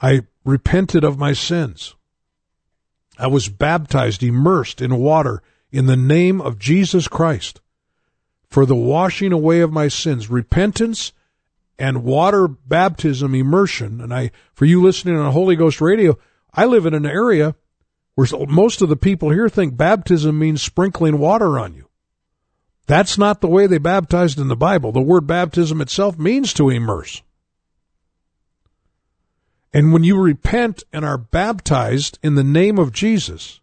[0.00, 1.94] I repented of my sins.
[3.18, 5.42] I was baptized, immersed in water
[5.74, 7.60] in the name of Jesus Christ
[8.48, 10.30] for the washing away of my sins.
[10.30, 11.12] Repentance
[11.76, 14.00] and water baptism immersion.
[14.00, 16.16] And I, for you listening on Holy Ghost radio,
[16.52, 17.56] I live in an area
[18.14, 21.88] where most of the people here think baptism means sprinkling water on you.
[22.86, 24.92] That's not the way they baptized in the Bible.
[24.92, 27.22] The word baptism itself means to immerse.
[29.72, 33.60] And when you repent and are baptized in the name of Jesus,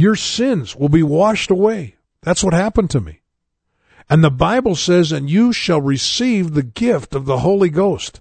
[0.00, 1.96] your sins will be washed away.
[2.22, 3.20] That's what happened to me.
[4.08, 8.20] And the Bible says, and you shall receive the gift of the Holy Ghost.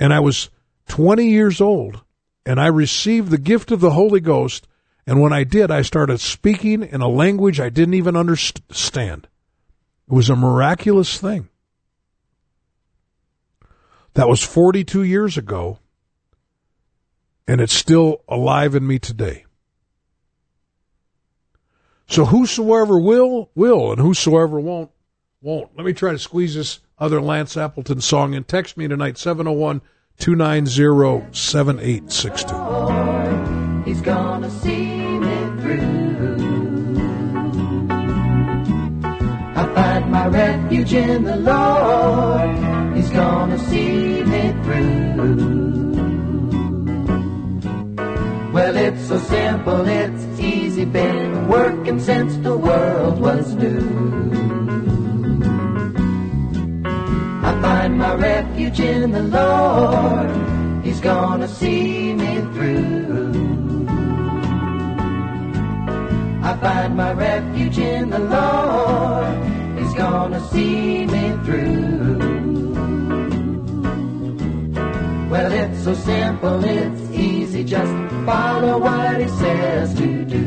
[0.00, 0.50] And I was
[0.88, 2.02] 20 years old
[2.46, 4.66] and I received the gift of the Holy Ghost.
[5.06, 9.28] And when I did, I started speaking in a language I didn't even understand.
[10.08, 11.48] It was a miraculous thing.
[14.14, 15.78] That was 42 years ago,
[17.48, 19.44] and it's still alive in me today.
[22.06, 24.90] So whosoever will, will, and whosoever won't,
[25.40, 25.76] won't.
[25.76, 29.80] Let me try to squeeze this other Lance Appleton song and Text me tonight, 701
[30.18, 33.84] 290 7862.
[33.84, 35.80] He's gonna see me through.
[39.56, 42.96] I find my refuge in the Lord.
[42.96, 45.03] He's gonna see me through.
[48.64, 53.84] Well, it's so simple, it's easy, been working since the world was new.
[57.42, 60.30] I find my refuge in the Lord.
[60.82, 63.86] He's gonna see me through.
[66.42, 69.36] I find my refuge in the Lord.
[69.78, 72.64] He's gonna see me through.
[75.28, 77.92] Well, it's so simple, it's easy, just
[78.26, 80.44] follow what he says to do.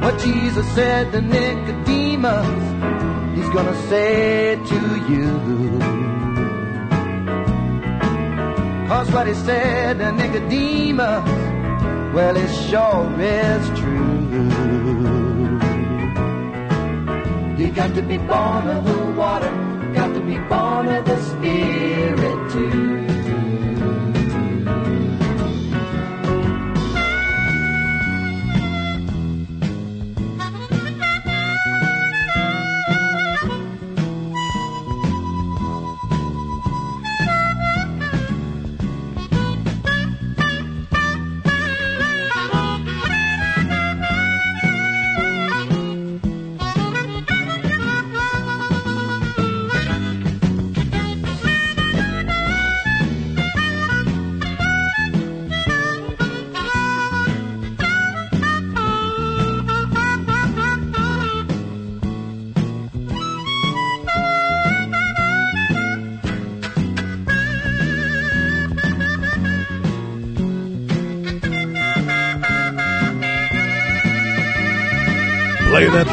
[0.00, 2.46] What Jesus said to Nicodemus,
[3.36, 4.80] he's gonna say to
[5.10, 5.28] you.
[8.88, 11.28] Cause what he said to Nicodemus,
[12.14, 14.12] well, it sure is true.
[17.58, 19.50] You got to be born of the water,
[19.94, 23.13] got to be born of the Spirit too.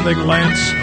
[0.04, 0.81] That Lance.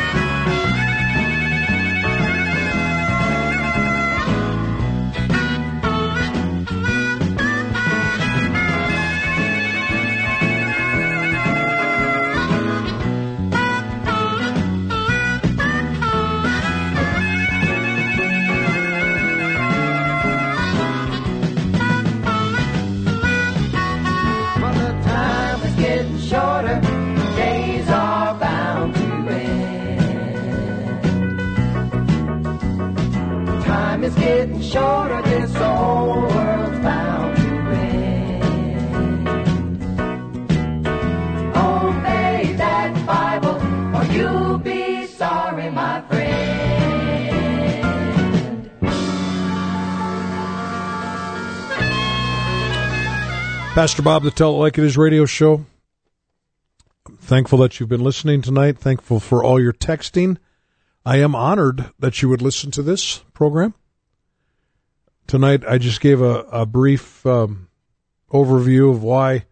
[44.19, 46.59] You'll be sorry, my friend.
[53.73, 55.65] Pastor Bob, the Tell It Like It Is radio show.
[57.07, 58.77] I'm thankful that you've been listening tonight.
[58.77, 60.37] Thankful for all your texting.
[61.05, 63.73] I am honored that you would listen to this program.
[65.27, 67.69] Tonight, I just gave a, a brief um,
[68.31, 69.45] overview of why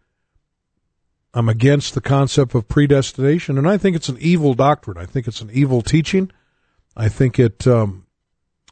[1.34, 4.98] I'm against the concept of predestination, and I think it's an evil doctrine.
[4.98, 6.32] I think it's an evil teaching.
[6.96, 8.08] I think it, um,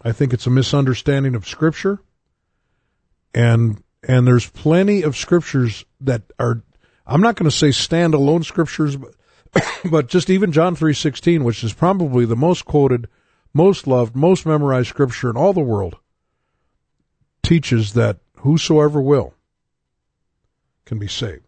[0.03, 1.99] I think it's a misunderstanding of Scripture,
[3.33, 6.63] and and there's plenty of scriptures that are
[7.05, 9.15] I'm not going to say standalone scriptures but
[9.89, 13.07] but just even John 3:16 which is probably the most quoted,
[13.53, 15.97] most loved, most memorized scripture in all the world
[17.43, 19.33] teaches that whosoever will
[20.85, 21.44] can be saved.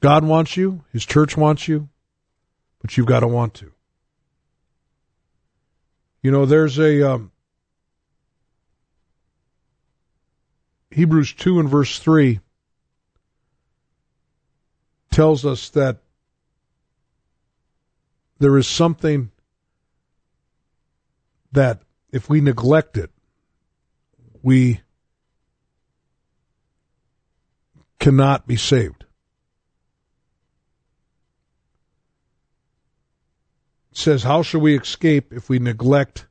[0.00, 1.88] God wants you, his church wants you,
[2.80, 3.72] but you've got to want to.
[6.22, 7.32] You know, there's a um,
[10.90, 12.40] Hebrews 2 and verse 3
[15.10, 15.98] tells us that
[18.38, 19.30] there is something
[21.52, 23.10] that if we neglect it,
[24.42, 24.80] we
[27.98, 28.99] cannot be saved.
[34.00, 36.26] Says, How shall we escape if we neglect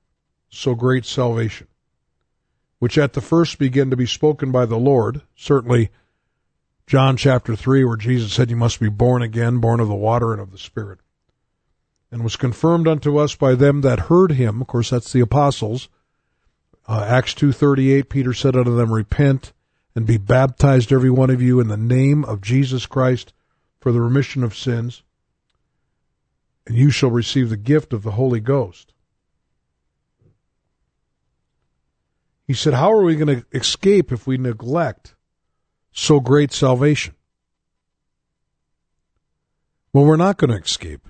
[0.50, 1.68] so great salvation?
[2.80, 5.22] which at the first began to be spoken by the Lord.
[5.36, 5.92] Certainly,
[6.88, 10.32] John chapter 3, where Jesus said, You must be born again, born of the water
[10.32, 11.00] and of the Spirit.
[12.12, 14.62] And was confirmed unto us by them that heard him.
[14.62, 15.90] Of course, that's the apostles.
[16.88, 19.54] Uh, Acts 2.38, Peter said unto them, Repent
[19.94, 23.34] and be baptized every one of you in the name of Jesus Christ
[23.80, 25.04] for the remission of sins,
[26.70, 28.94] and you shall receive the gift of the Holy Ghost.
[32.46, 35.16] He said, How are we going to escape if we neglect
[35.92, 37.16] so great salvation?
[39.92, 41.08] Well, we're not going to escape.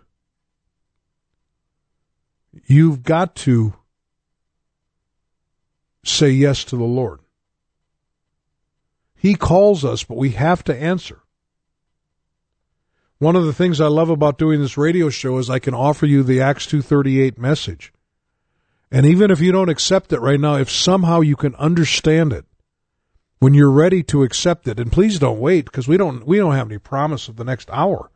[2.66, 3.74] You've got to
[6.05, 7.20] say yes to the Lord.
[9.14, 11.22] He calls us, but we have to answer.
[13.20, 16.05] One of the things I love about doing this radio show is I can offer
[16.05, 17.91] you the Acts 238 message.
[18.91, 22.45] And even if you don't accept it right now, if somehow you can understand it,
[23.39, 26.55] when you're ready to accept it, and please don't wait because we don't we don't
[26.55, 28.11] have any promise of the next hour.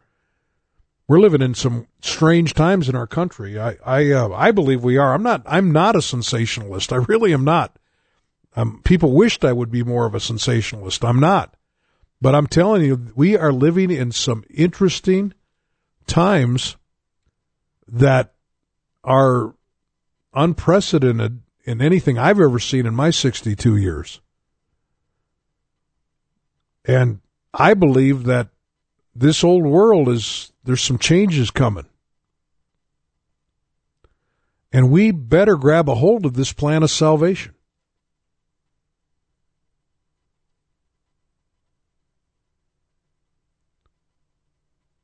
[1.08, 3.60] We're living in some strange times in our country.
[3.60, 5.14] I I uh, I believe we are.
[5.14, 6.92] I'm not I'm not a sensationalist.
[6.92, 7.78] I really am not.
[8.56, 11.04] Um, people wished I would be more of a sensationalist.
[11.04, 11.56] I'm not.
[12.24, 15.34] But I'm telling you, we are living in some interesting
[16.08, 16.78] times
[17.86, 18.34] that
[19.04, 19.54] are
[20.34, 24.22] unprecedented in anything I've ever seen in my 62 years.
[26.86, 27.20] And
[27.54, 28.48] I believe that
[29.14, 31.88] this old world is, there's some changes coming.
[34.72, 37.54] And we better grab a hold of this plan of salvation.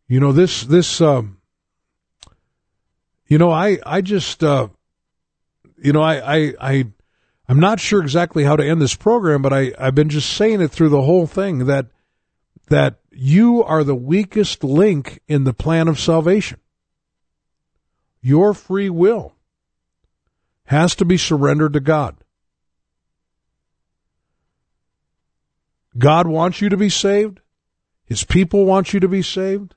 [0.09, 1.37] You know, this, this, um,
[3.27, 4.69] you know, I, I just, uh,
[5.77, 6.85] you know, I, I, I,
[7.47, 10.61] I'm not sure exactly how to end this program, but I, I've been just saying
[10.61, 11.85] it through the whole thing that,
[12.69, 16.59] that you are the weakest link in the plan of salvation.
[18.19, 19.35] Your free will
[20.65, 22.17] has to be surrendered to God.
[25.99, 27.41] God wants you to be saved.
[28.05, 29.75] His people want you to be saved.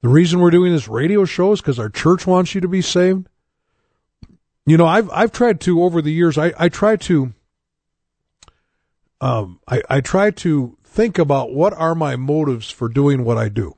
[0.00, 2.82] The reason we're doing this radio show is because our church wants you to be
[2.82, 3.28] saved.
[4.64, 6.38] You know, I've I've tried to over the years.
[6.38, 7.32] I I try to.
[9.20, 13.48] Um, I I try to think about what are my motives for doing what I
[13.48, 13.76] do.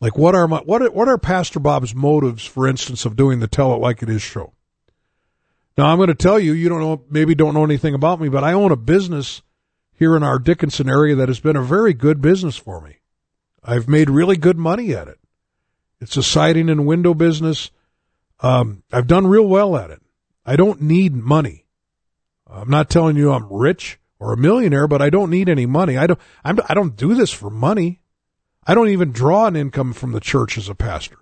[0.00, 3.40] Like what are my what are, what are Pastor Bob's motives, for instance, of doing
[3.40, 4.52] the Tell It Like It Is show?
[5.76, 8.28] Now I'm going to tell you, you don't know, maybe don't know anything about me,
[8.28, 9.42] but I own a business
[9.92, 12.98] here in our Dickinson area that has been a very good business for me.
[13.64, 15.18] I've made really good money at it.
[16.00, 17.70] It's a siding and window business.
[18.40, 20.02] Um, I've done real well at it.
[20.44, 21.64] I don't need money.
[22.46, 25.96] I'm not telling you I'm rich or a millionaire, but I don't need any money.
[25.96, 26.20] I don't.
[26.44, 28.00] I'm, I don't do this for money.
[28.66, 31.18] I don't even draw an income from the church as a pastor.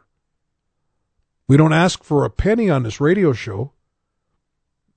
[1.48, 3.72] We don't ask for a penny on this radio show.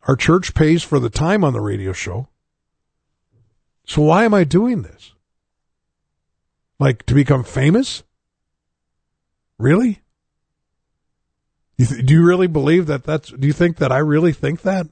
[0.08, 2.28] Our church pays for the time on the radio show.
[3.86, 5.15] So why am I doing this?
[6.80, 8.04] Like to become famous?
[9.58, 10.02] Really?
[11.78, 14.62] You th- do you really believe that that's, do you think that I really think
[14.62, 14.88] that?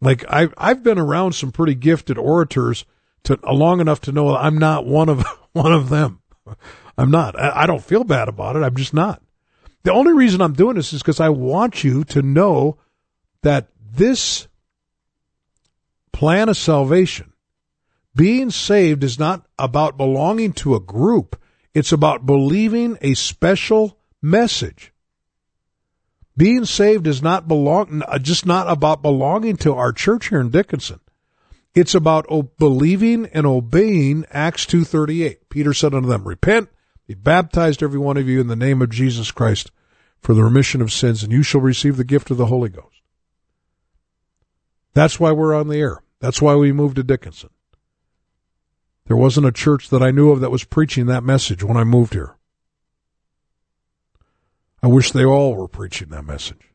[0.00, 2.84] Like I've, I've been around some pretty gifted orators
[3.24, 6.20] to long enough to know I'm not one of, one of them.
[6.98, 7.38] I'm not.
[7.38, 8.62] I, I don't feel bad about it.
[8.62, 9.22] I'm just not.
[9.84, 12.78] The only reason I'm doing this is because I want you to know
[13.42, 14.46] that this
[16.12, 17.31] plan of salvation,
[18.14, 21.40] being saved is not about belonging to a group.
[21.74, 24.92] It's about believing a special message.
[26.36, 30.50] Being saved is not belong, uh, just not about belonging to our church here in
[30.50, 31.00] Dickinson.
[31.74, 32.26] It's about
[32.58, 35.36] believing and obeying Acts 2.38.
[35.48, 36.68] Peter said unto them, repent,
[37.06, 39.70] be baptized every one of you in the name of Jesus Christ
[40.20, 43.02] for the remission of sins, and you shall receive the gift of the Holy Ghost.
[44.94, 46.02] That's why we're on the air.
[46.20, 47.50] That's why we moved to Dickinson.
[49.12, 51.84] There wasn't a church that I knew of that was preaching that message when I
[51.84, 52.34] moved here.
[54.82, 56.70] I wish they all were preaching that message.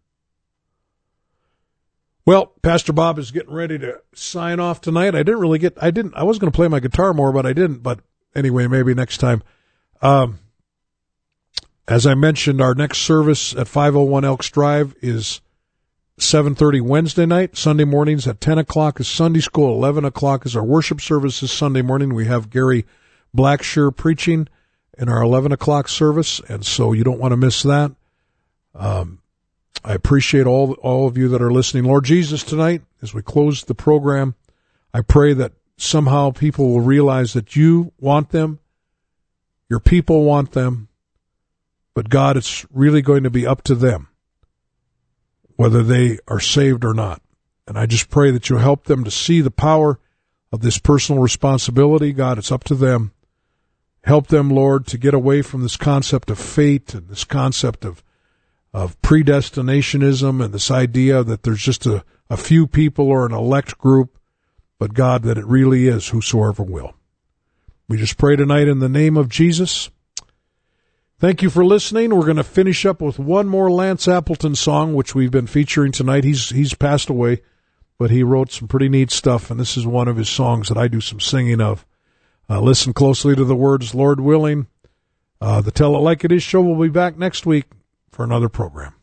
[2.27, 5.15] Well, Pastor Bob is getting ready to sign off tonight.
[5.15, 7.47] I didn't really get, I didn't, I was going to play my guitar more, but
[7.47, 7.81] I didn't.
[7.81, 8.01] But
[8.35, 9.41] anyway, maybe next time.
[10.03, 10.38] Um,
[11.88, 15.41] as I mentioned, our next service at 501 Elks Drive is
[16.20, 17.55] 7.30 Wednesday night.
[17.55, 19.76] Sunday mornings at 10 o'clock is Sunday school.
[19.76, 22.13] 11 o'clock is our worship service this Sunday morning.
[22.13, 22.86] We have Gary
[23.36, 24.47] Blackshear preaching
[24.97, 27.91] in our 11 o'clock service, and so you don't want to miss that.
[28.74, 29.22] Um,
[29.86, 31.84] I appreciate all all of you that are listening.
[31.84, 34.34] Lord Jesus, tonight as we close the program,
[34.93, 38.59] I pray that somehow people will realize that you want them,
[39.70, 40.89] your people want them,
[41.93, 44.07] but God, it's really going to be up to them
[45.58, 47.22] whether they are saved or not.
[47.68, 49.99] And I just pray that you'll help them to see the power
[50.53, 52.14] of this personal responsibility.
[52.14, 53.12] God, it's up to them.
[54.03, 58.01] Help them, Lord, to get away from this concept of fate and this concept of
[58.74, 63.78] of predestinationism and this idea that there's just a, a few people or an elect
[63.80, 64.20] group,
[64.78, 66.93] but God, that it really is whosoever will.
[67.89, 69.89] We just pray tonight in the name of Jesus.
[71.20, 72.15] Thank you for listening.
[72.15, 75.91] We're going to finish up with one more Lance Appleton song, which we've been featuring
[75.91, 76.24] tonight.
[76.24, 77.41] He's he's passed away,
[77.97, 80.78] but he wrote some pretty neat stuff, and this is one of his songs that
[80.78, 81.88] I do some singing of.
[82.47, 84.68] Uh, listen closely to the words, Lord willing.
[85.41, 87.65] Uh, the Tell It Like It Is show will be back next week
[88.11, 88.93] for another program.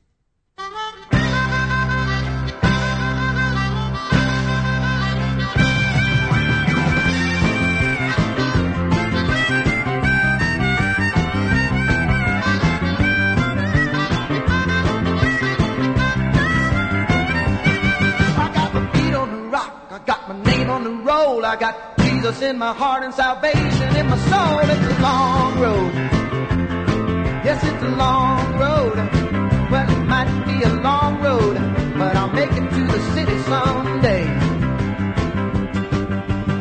[20.27, 24.59] I got Jesus in my heart and salvation in my soul.
[24.61, 25.95] It's a long road.
[27.45, 28.97] Yes, it's a long road.
[29.71, 31.57] Well, it might be a long road,
[31.99, 34.25] but I'll make it to the city someday.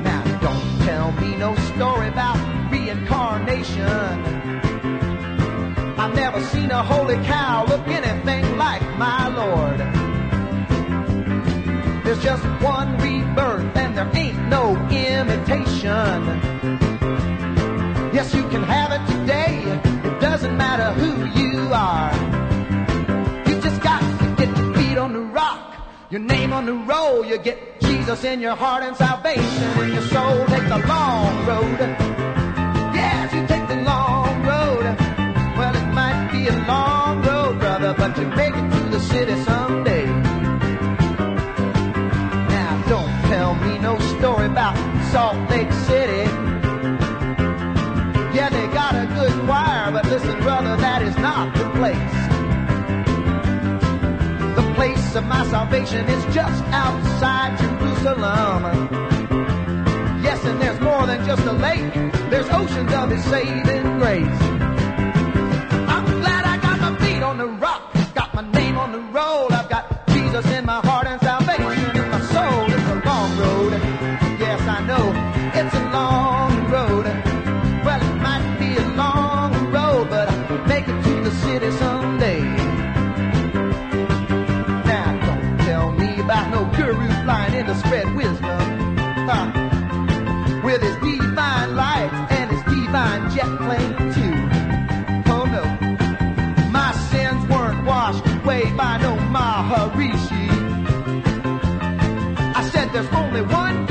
[0.04, 2.38] Now, don't tell me no story about
[2.70, 3.88] reincarnation.
[5.98, 9.80] I've never seen a holy cow look anything like my Lord.
[12.04, 13.53] There's just one rebirth
[14.54, 16.18] no imitation.
[18.18, 19.54] Yes, you can have it today.
[20.10, 21.54] It doesn't matter who you
[21.90, 22.12] are.
[23.48, 25.64] You just got to get your feet on the rock,
[26.12, 27.26] your name on the roll.
[27.26, 30.46] You get Jesus in your heart and salvation in your soul.
[30.54, 31.80] Take the long road.
[33.00, 34.86] Yes, you take the long road.
[35.58, 39.36] Well, it might be a long road, brother, but you make it to the city
[39.44, 39.63] someday.
[45.14, 46.24] Salt Lake City.
[48.34, 52.16] Yeah, they got a good choir, but listen, brother, that is not the place.
[54.56, 58.90] The place of my salvation is just outside Jerusalem.
[60.24, 61.94] Yes, and there's more than just a lake.
[62.32, 64.42] There's oceans of His saving grace.
[65.94, 69.53] I'm glad I got my feet on the rock, got my name on the roll.
[102.94, 103.88] there's only one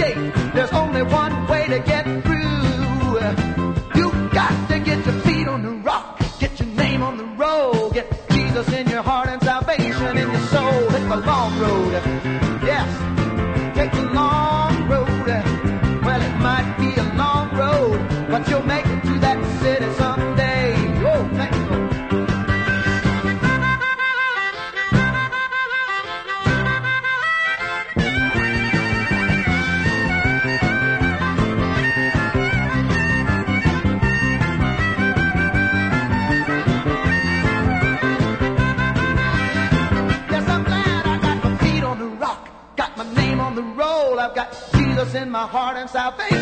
[45.92, 46.41] salvation